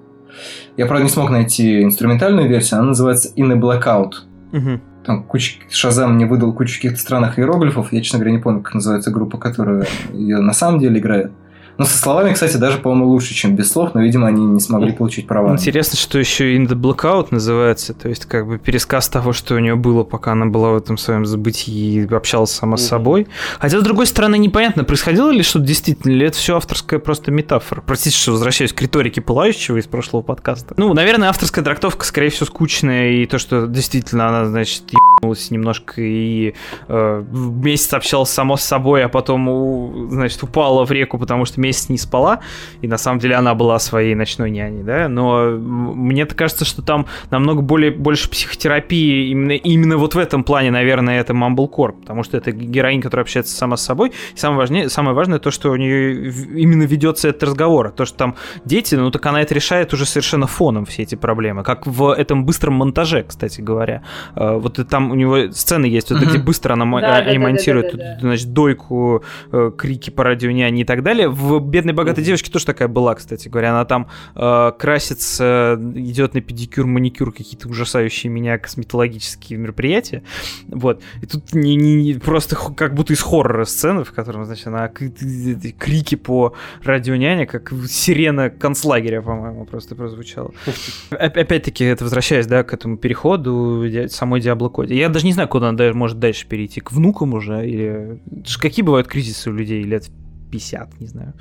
[0.77, 4.11] Я, правда, не смог найти инструментальную версию, она называется In a Blackout.
[4.53, 4.81] Угу.
[5.05, 5.59] Там куча...
[5.69, 7.93] Шазам мне выдал кучу каких-то странных иероглифов.
[7.93, 11.31] Я, честно говоря, не помню, как называется группа, которая ее на самом деле играет.
[11.77, 14.91] Но со словами, кстати, даже, по-моему, лучше, чем без слов, но, видимо, они не смогли
[14.91, 15.53] получить права.
[15.53, 19.59] Интересно, что еще In the Blackout называется, то есть как бы пересказ того, что у
[19.59, 23.27] нее было, пока она была в этом своем забытии и общалась сама с собой.
[23.59, 27.83] Хотя, с другой стороны, непонятно, происходило ли что-то действительно, или это все авторская просто метафора.
[27.85, 30.75] Простите, что возвращаюсь к риторике Пылающего из прошлого подкаста.
[30.77, 36.01] Ну, наверное, авторская трактовка, скорее всего, скучная, и то, что действительно она, значит, ебнулась немножко
[36.01, 36.53] и
[36.87, 41.89] э, месяц общалась само с собой, а потом, значит, упала в реку, потому что месяц
[41.89, 42.39] не спала,
[42.81, 47.05] и на самом деле она была своей ночной няней, да, но мне кажется, что там
[47.31, 52.37] намного более, больше психотерапии именно, именно вот в этом плане, наверное, это Mumblecore, потому что
[52.37, 55.75] это героинь, которая общается сама с собой, и самое, важнее, самое важное то, что у
[55.75, 58.35] нее именно ведется этот разговор, то, что там
[58.65, 62.45] дети, ну так она это решает уже совершенно фоном все эти проблемы, как в этом
[62.45, 64.03] быстром монтаже, кстати говоря.
[64.35, 66.29] Э, вот там у него сцены есть, вот uh-huh.
[66.29, 68.19] где быстро она да, они да, монтирует, да, да, да, да.
[68.21, 71.29] значит, дойку, э, крики по радио няни и так далее.
[71.29, 72.27] В «Бедной богатой uh-huh.
[72.27, 73.71] девочке» тоже такая была, кстати говоря.
[73.71, 80.23] Она там э, красится, идет на педикюр, маникюр, какие-то ужасающие меня косметологические мероприятия.
[80.67, 81.01] Вот.
[81.21, 84.87] И тут не, не, не просто как будто из хоррора сцены, в котором, значит, она
[84.87, 86.53] крики по
[86.83, 90.51] радио няня, как сирена концлагеря, по-моему, просто прозвучала.
[91.09, 94.94] Опять-таки, это возвращаясь, да, к этому переходу самой Диабло Коде.
[94.95, 96.79] Я даже не знаю, куда она может дальше перейти.
[96.79, 97.67] К внукам уже?
[97.67, 98.21] Или...
[98.59, 100.09] Какие бывают кризисы у людей лет
[100.51, 101.33] 50, не знаю.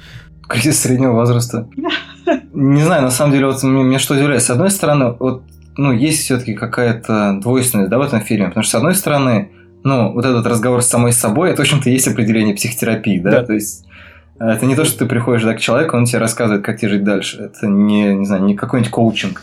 [0.48, 1.68] Кризис среднего возраста.
[2.52, 4.42] Не знаю, на самом деле, вот мне, что удивляет.
[4.42, 5.44] С одной стороны, вот,
[5.76, 8.48] ну, есть все-таки какая-то двойственность, да, в этом фильме.
[8.48, 9.50] Потому что, с одной стороны,
[9.84, 13.30] ну, вот этот разговор с самой собой, это, в общем-то, есть определение психотерапии, да?
[13.30, 13.44] да.
[13.44, 13.86] То есть,
[14.40, 16.90] э, это не то, что ты приходишь да, к человеку, он тебе рассказывает, как тебе
[16.90, 17.42] жить дальше.
[17.42, 19.42] Это не, не знаю, не какой-нибудь коучинг.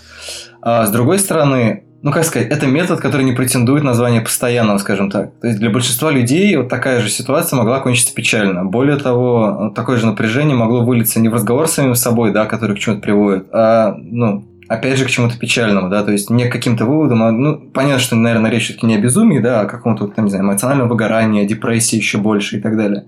[0.61, 4.77] А с другой стороны, ну как сказать, это метод, который не претендует на звание постоянного,
[4.79, 5.31] скажем так.
[5.39, 8.65] То есть для большинства людей вот такая же ситуация могла кончиться печально.
[8.65, 12.75] Более того, такое же напряжение могло вылиться не в разговор с самим собой, да, который
[12.75, 16.51] к чему-то приводит, а, ну, опять же, к чему-то печальному, да, то есть не к
[16.51, 19.67] каким-то выводам, а, ну, понятно, что, наверное, речь все-таки не о безумии, да, а о
[19.67, 23.05] каком-то, там, не знаю, эмоциональном выгорании, депрессии еще больше и так далее.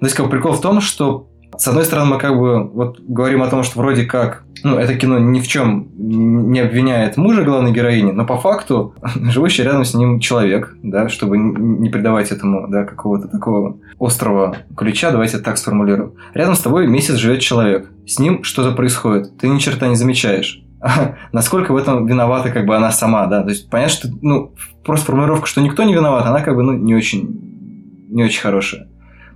[0.00, 3.00] То есть, как бы прикол в том, что с одной стороны, мы как бы вот
[3.00, 7.42] говорим о том, что вроде как, ну, это кино ни в чем не обвиняет мужа
[7.42, 12.68] главной героини, но по факту живущий рядом с ним человек, да, чтобы не придавать этому,
[12.68, 16.16] да, какого-то такого острого ключа, давайте так сформулирую.
[16.34, 17.90] Рядом с тобой месяц живет человек.
[18.06, 20.62] С ним что-то происходит, ты ни черта не замечаешь.
[21.32, 24.54] насколько в этом виновата как бы она сама, да, то есть понятно, что, ну,
[24.84, 28.88] просто формулировка, что никто не виноват, она как бы, ну, не очень, не очень хорошая.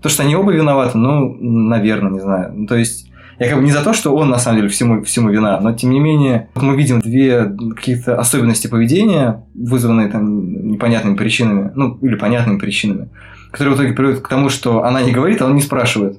[0.02, 2.52] То, что они оба виноваты, ну, наверное, не знаю.
[2.54, 5.02] Ну, то есть, я как бы не за то, что он на самом деле всему,
[5.02, 11.16] всему вина, но тем не менее, мы видим две каких-то особенности поведения, вызванные там непонятными
[11.16, 13.08] причинами, ну, или понятными причинами,
[13.50, 16.18] которые в итоге приводят к тому, что она не говорит, а он не спрашивает.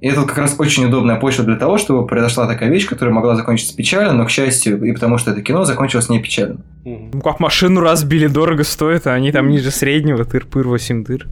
[0.00, 3.34] И это как раз очень удобная почва для того, чтобы произошла такая вещь, которая могла
[3.34, 6.60] закончиться печально, но, к счастью, и потому что это кино закончилось не печально.
[6.84, 11.26] Ну как машину разбили, дорого стоит, а они там ниже среднего, тыр-пыр, 8 дыр.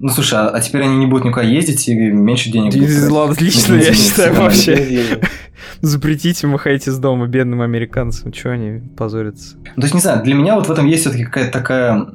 [0.00, 3.10] Ну слушай, а, а теперь они не будут никуда ездить и меньше денег будут.
[3.10, 5.20] Ладно, отлично, я считаю вообще.
[5.80, 9.56] Запретите махать из дома бедным американцам, что они позорятся.
[9.76, 12.06] Ну, то есть, не знаю, для меня вот в этом есть все-таки какая-то такая,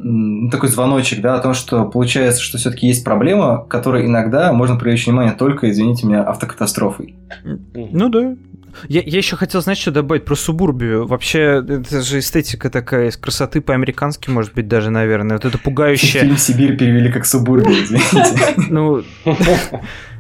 [0.52, 5.06] такой звоночек, да, о том, что получается, что все-таки есть проблема, которой иногда можно привлечь
[5.06, 7.16] внимание только, извините меня, автокатастрофой.
[7.44, 8.36] Ну да,
[8.88, 11.06] я, я еще хотел, знать, что добавить про субурбию.
[11.08, 15.38] Вообще, это же эстетика такая из красоты по-американски, может быть, даже, наверное.
[15.38, 16.22] Вот это пугающее...
[16.22, 18.56] Фильм «Сибирь» перевели как субурбию, извините.
[18.70, 19.04] Ну,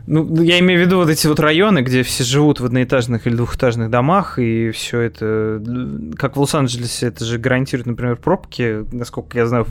[0.05, 3.35] ну, я имею в виду вот эти вот районы, где все живут в одноэтажных или
[3.35, 5.63] двухэтажных домах, и все это,
[6.17, 9.65] как в Лос-Анджелесе, это же гарантирует, например, пробки, насколько я знаю,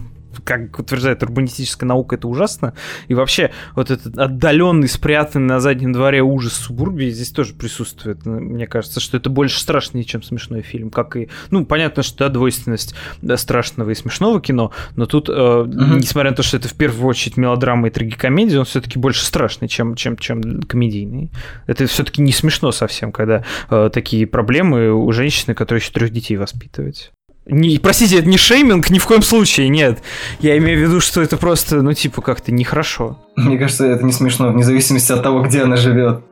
[0.45, 2.75] как утверждает урбанистическая наука, это ужасно.
[3.09, 8.25] И вообще, вот этот отдаленный, спрятанный на заднем дворе ужас субурбии здесь тоже присутствует.
[8.25, 10.91] Мне кажется, что это больше страшнее, чем смешной фильм.
[10.91, 15.33] Как и, ну, понятно, что да, двойственность да, страшного и смешного кино, но тут, э,
[15.33, 15.69] угу.
[15.71, 19.69] несмотря на то, что это в первую очередь мелодрама и трагикомедия, он все-таки больше страшный,
[19.69, 21.31] чем, чем, чем комедийный.
[21.67, 26.37] Это все-таки не смешно совсем, когда э, такие проблемы у женщины, которая еще трех детей
[26.37, 27.13] воспитывает.
[27.47, 30.03] Не, простите, это не шейминг, ни в коем случае, нет.
[30.41, 33.19] Я имею в виду, что это просто, ну, типа, как-то нехорошо.
[33.35, 36.23] Мне кажется, это не смешно, вне зависимости от того, где она живет.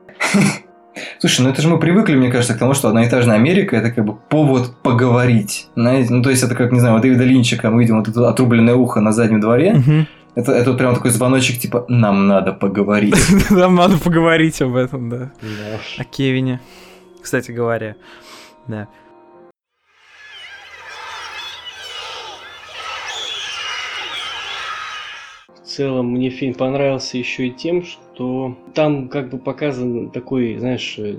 [1.18, 4.04] Слушай, ну это же мы привыкли, мне кажется, к тому, что одноэтажная Америка это как
[4.04, 5.68] бы повод поговорить.
[5.74, 6.12] Знаете?
[6.12, 8.74] Ну, то есть это как, не знаю, у Дэвида Линчика мы видим вот это отрубленное
[8.74, 10.06] ухо на заднем дворе.
[10.36, 13.16] Это, это вот прям такой звоночек, типа, нам надо поговорить.
[13.50, 15.32] Нам надо поговорить об этом, да.
[15.98, 16.60] О Кевине,
[17.20, 17.96] кстати говоря.
[18.68, 18.86] Да.
[25.80, 31.16] Целом мне фильм понравился еще и тем, что там как бы показан такой, знаешь, э,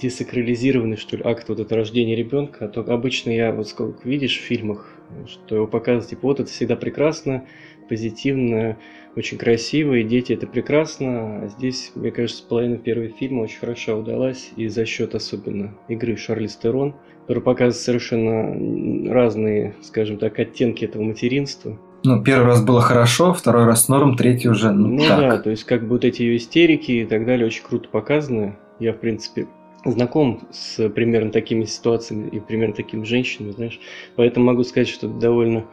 [0.00, 2.64] десакрализированный, что ли, акт вот это рождения ребенка.
[2.64, 4.96] А то обычно я вот сколько видишь в фильмах,
[5.26, 7.46] что его показывают, типа, вот это всегда прекрасно,
[7.90, 8.78] позитивно,
[9.16, 11.42] очень красиво, и дети это прекрасно.
[11.42, 16.16] А здесь, мне кажется, половина первого фильма очень хорошо удалась, и за счет особенно игры
[16.16, 16.94] Шарли Стерон,
[17.26, 21.78] который показывает совершенно разные, скажем так, оттенки этого материнства.
[22.04, 25.20] Ну, первый раз было хорошо, второй раз норм, третий уже ну, ну так.
[25.20, 28.56] да, то есть как бы вот эти ее истерики и так далее очень круто показаны.
[28.80, 29.46] Я, в принципе,
[29.84, 33.80] знаком с примерно такими ситуациями и примерно такими женщинами, знаешь.
[34.16, 35.64] Поэтому могу сказать, что это довольно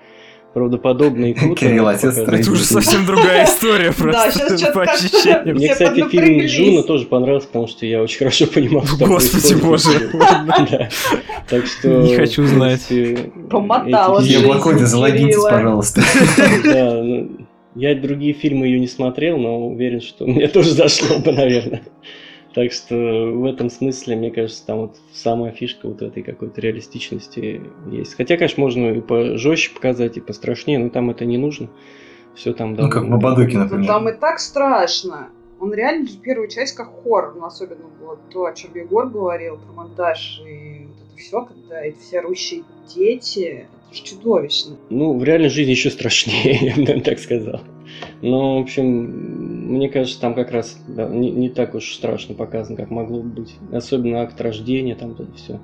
[0.54, 1.62] правдоподобно и круто.
[1.62, 5.56] Кирилл, отец Это уже совсем другая история просто по ощущениям.
[5.56, 10.10] Мне, кстати, фильм Джуна тоже понравился, потому что я очень хорошо понимал, что Господи боже.
[11.50, 11.88] Так что...
[11.88, 12.88] Не хочу знать.
[13.50, 14.22] Помотала.
[14.22, 16.02] Еблокоде, залогиньтесь, пожалуйста.
[16.64, 17.30] Да, ну,
[17.76, 21.84] я другие фильмы ее не смотрел, но уверен, что мне тоже зашло бы, наверное.
[22.54, 27.62] Так что в этом смысле, мне кажется, там вот самая фишка вот этой какой-то реалистичности
[27.92, 28.16] есть.
[28.16, 31.70] Хотя, конечно, можно и пожестче показать, и пострашнее, но там это не нужно.
[32.36, 33.88] Все там Ну, как в Бабадуке, например.
[33.88, 35.30] Там и так страшно.
[35.60, 39.74] Он реально первую часть как хоррор, ну, особенно вот то, о чем Егор говорил, про
[39.74, 42.64] монтаж и вот это все, когда эти все орущие
[42.96, 44.78] дети, это же чудовищно.
[44.90, 47.62] Ну, в реальной жизни еще страшнее, я бы так сказал.
[48.22, 52.76] Но, в общем, мне кажется, там как раз да, не, не так уж страшно показано,
[52.76, 53.56] как могло бы быть.
[53.72, 55.60] Особенно акт рождения, там это все.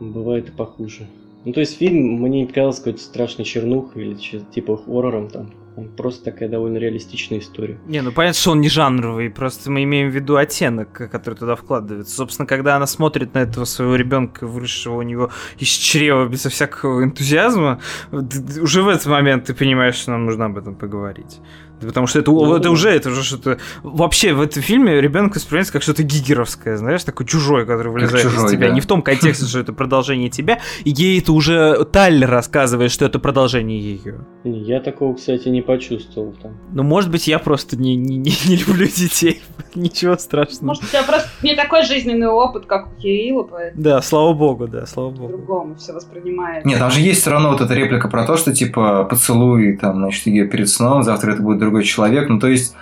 [0.00, 1.06] Бывает и похуже.
[1.44, 5.52] Ну, то есть фильм мне не показался какой-то страшной чернухой или типа хоррором там.
[5.76, 7.78] Он просто такая довольно реалистичная история.
[7.86, 11.56] Не, ну понятно, что он не жанровый, просто мы имеем в виду оттенок, который туда
[11.56, 12.14] вкладывается.
[12.14, 17.04] Собственно, когда она смотрит на этого своего ребенка, выросшего у него из чрева безо всякого
[17.04, 21.38] энтузиазма, уже в этот момент ты понимаешь, что нам нужно об этом поговорить.
[21.80, 23.58] Потому что это, ну, это уже, это уже что-то...
[23.82, 28.46] Вообще в этом фильме ребенок воспринимается как что-то гигеровское, знаешь, такой чужой, который вылезает чужой,
[28.46, 28.68] из тебя.
[28.68, 28.74] Да.
[28.74, 33.04] Не в том контексте, что это продолжение тебя, и ей это уже Таль рассказывает, что
[33.04, 34.24] это продолжение ее.
[34.44, 36.52] Я такого, кстати, не почувствовал там.
[36.72, 39.42] Ну, может быть, я просто не, не, не, не люблю детей.
[39.74, 40.66] Ничего страшного.
[40.66, 43.82] Может, у тебя просто не такой жизненный опыт, как у Кирилла, поэтому...
[43.82, 45.28] Да, слава богу, да, слава богу.
[45.28, 46.64] По-другому все воспринимает.
[46.64, 49.96] Нет, там же есть все равно вот эта реплика про то, что, типа, поцелуй, там,
[49.96, 52.28] значит, ее перед сном, завтра это будет другой человек.
[52.28, 52.74] Ну, то есть,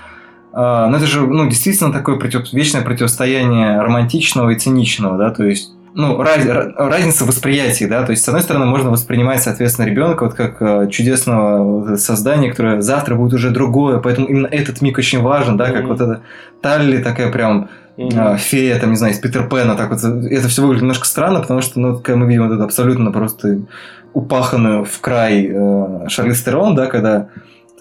[0.53, 2.53] э, ну, это же, ну, действительно такое против...
[2.53, 6.47] вечное противостояние романтичного и циничного, да, то есть, ну, раз...
[6.77, 10.89] разница восприятия, да, то есть, с одной стороны, можно воспринимать, соответственно, ребенка вот как э,
[10.91, 15.85] чудесного создания, которое завтра будет уже другое, поэтому именно этот миг очень важен, да, как
[15.85, 15.87] mm-hmm.
[15.87, 16.21] вот эта
[16.61, 18.37] Талли такая прям mm-hmm.
[18.39, 21.63] фея, там, не знаю, из Питер Пэна, так вот, это все выглядит немножко странно, потому
[21.63, 23.61] что, ну, мы видим вот это абсолютно просто
[24.13, 27.29] упаханную в край э, Шарлиз Терон, да, когда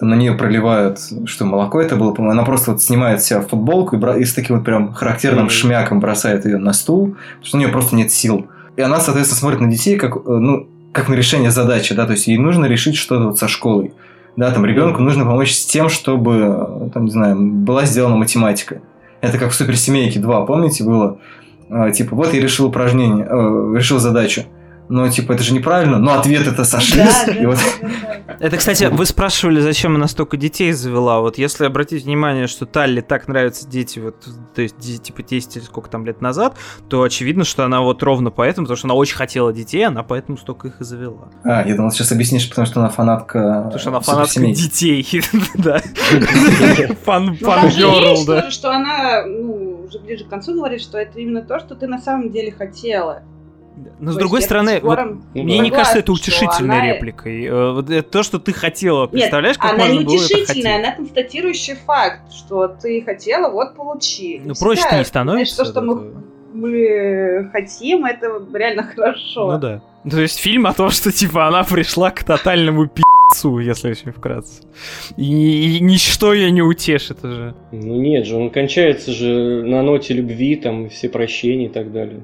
[0.00, 3.96] на нее проливают, что молоко это было, по-моему, она просто вот снимает себя в футболку
[3.96, 5.50] и, бра- и с таким вот прям характерным mm-hmm.
[5.50, 8.46] шмяком бросает ее на стул, потому что у нее просто нет сил.
[8.76, 12.12] И она, соответственно, смотрит на детей как, э, ну, как на решение задачи, да, то
[12.12, 13.92] есть ей нужно решить что-то вот со школой.
[14.36, 18.80] Да, там ребенку нужно помочь с тем, чтобы, э, там, не знаю, была сделана математика.
[19.20, 21.18] Это как в суперсемейке 2, помните, было?
[21.70, 24.44] А, типа, вот я решил упражнение, э, решил задачу
[24.88, 27.24] но типа это же неправильно, но ответ это сошлись.
[27.26, 27.58] Да, вот...
[28.40, 31.20] Это, кстати, вы спрашивали, зачем она столько детей завела.
[31.20, 34.16] Вот если обратить внимание, что Талли так нравятся дети, вот,
[34.54, 36.56] то есть типа 10 или сколько там лет назад,
[36.88, 40.38] то очевидно, что она вот ровно поэтому, потому что она очень хотела детей, она поэтому
[40.38, 41.28] столько их и завела.
[41.44, 45.06] А, я думал, сейчас объяснишь, потому что она фанатка Потому что она фанатка детей.
[45.54, 45.80] Да.
[47.04, 48.50] Фан Герл, да.
[48.50, 51.98] Что она, ну, уже ближе к концу говорит, что это именно то, что ты на
[51.98, 53.22] самом деле хотела.
[53.98, 54.98] Но с другой стороны, вот,
[55.34, 56.86] мне не кажется это утешительной она...
[56.94, 57.44] репликой.
[57.44, 61.74] Э, это то, что ты хотела, представляешь, Нет, как она можно не утешительная, она констатирующий
[61.74, 64.40] факт, что ты хотела, вот получи.
[64.44, 65.64] Ну, проще не становится.
[65.64, 66.14] То, что мы,
[66.52, 69.52] мы хотим, это реально хорошо.
[69.52, 69.82] Ну да.
[70.08, 74.62] То есть фильм о том, что типа она пришла к тотальному пи***цу, если очень вкратце.
[75.16, 77.54] И, и ничто ее не утешит уже.
[77.72, 82.22] Ну нет же, он кончается же на ноте любви, там, все прощения и так далее.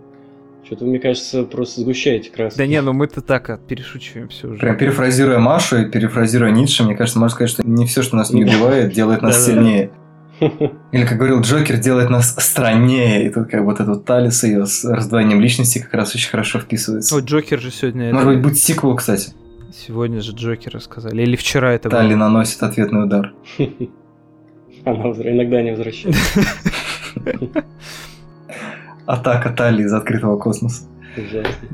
[0.74, 2.58] Что-то, мне кажется, просто сгущаете краски.
[2.58, 4.58] Да не, ну мы-то так перешучиваем все уже.
[4.58, 8.32] Прям перефразируя Машу и перефразируя Ницше, мне кажется, можно сказать, что не все, что нас
[8.32, 9.92] не убивает, делает нас сильнее.
[10.40, 13.24] Или, как говорил Джокер, делает нас страннее.
[13.24, 17.14] И тут как вот этот Талис ее с раздвоением личности как раз очень хорошо вписывается.
[17.14, 18.12] Ой, Джокер же сегодня...
[18.12, 19.30] Может быть, будет сиквел, кстати.
[19.72, 21.22] Сегодня же Джокера сказали.
[21.22, 22.02] Или вчера это было.
[22.02, 23.32] наносит ответный удар.
[24.84, 26.40] Она иногда не возвращается.
[29.06, 30.84] Атака Талии из открытого космоса.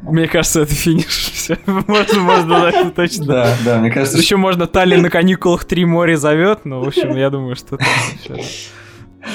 [0.02, 1.48] Мне кажется, это финиш.
[1.66, 3.26] можно, можно дать точно.
[3.26, 4.18] Да, да, мне кажется.
[4.18, 7.78] Еще можно Тали на каникулах три моря зовет, но в общем, я думаю, что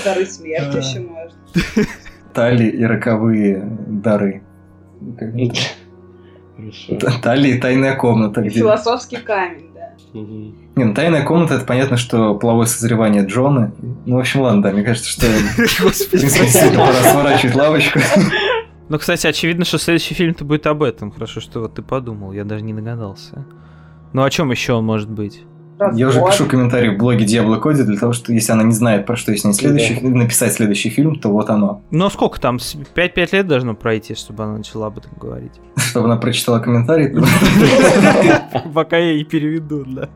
[0.04, 1.38] Дары смерти еще можно.
[2.34, 4.43] Тали и роковые дары.
[7.22, 8.48] Тали и тайная комната.
[8.50, 9.74] Философский камень.
[10.14, 13.74] Не, ну тайная комната, это понятно, что половое созревание Джона.
[14.06, 15.28] Ну, в общем, ладно, да, мне кажется, что...
[15.84, 16.28] Господи,
[16.76, 18.00] пора сворачивать лавочку.
[18.88, 21.12] Ну, кстати, очевидно, что следующий фильм-то будет об этом.
[21.12, 23.43] Хорошо, что вот ты подумал, я даже не догадался.
[24.14, 25.41] Ну, о чем еще он может быть?
[25.78, 25.99] Развод.
[25.99, 29.05] Я уже пишу комментарий в блоге Диабло Коди для того, что если она не знает,
[29.05, 30.07] про что есть следующий, да.
[30.07, 31.82] написать следующий фильм, то вот оно.
[31.91, 32.57] Ну сколько там?
[32.57, 35.51] 5-5 лет должно пройти, чтобы она начала об этом говорить.
[35.76, 37.13] Чтобы она прочитала комментарий?
[38.73, 40.09] Пока я и переведу, да.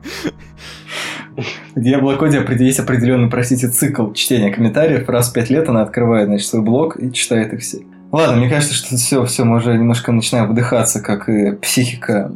[1.76, 5.08] В Диабло Коде есть определенный, простите, цикл чтения комментариев.
[5.10, 7.80] Раз в 5 лет она открывает, значит, свой блог и читает их все.
[8.12, 12.32] Ладно, мне кажется, что все, все, мы уже немножко начинаем выдыхаться, как и психика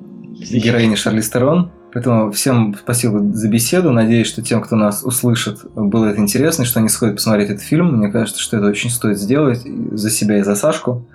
[0.51, 1.71] героини Шарли Стерон.
[1.93, 3.91] Поэтому всем спасибо за беседу.
[3.91, 7.61] Надеюсь, что тем, кто нас услышит, было это интересно, и что они сходят посмотреть этот
[7.61, 7.97] фильм.
[7.97, 11.05] Мне кажется, что это очень стоит сделать за себя и за Сашку.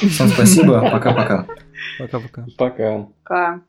[0.00, 0.80] Всем спасибо.
[0.90, 1.46] Пока-пока.
[1.98, 2.46] Пока-пока.
[2.56, 3.06] Пока.
[3.22, 3.60] Пока.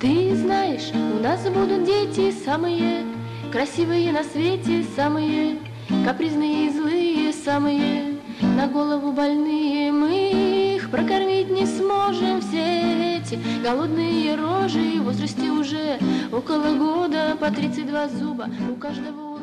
[0.00, 3.04] Ты знаешь, у нас будут дети самые
[3.52, 5.58] красивые на свете, самые
[6.04, 12.40] капризные и злые, самые на голову больные мы их прокормить не сможем.
[12.40, 15.98] Все эти голодные рожи в возрасте уже
[16.32, 19.35] около года по 32 зуба у каждого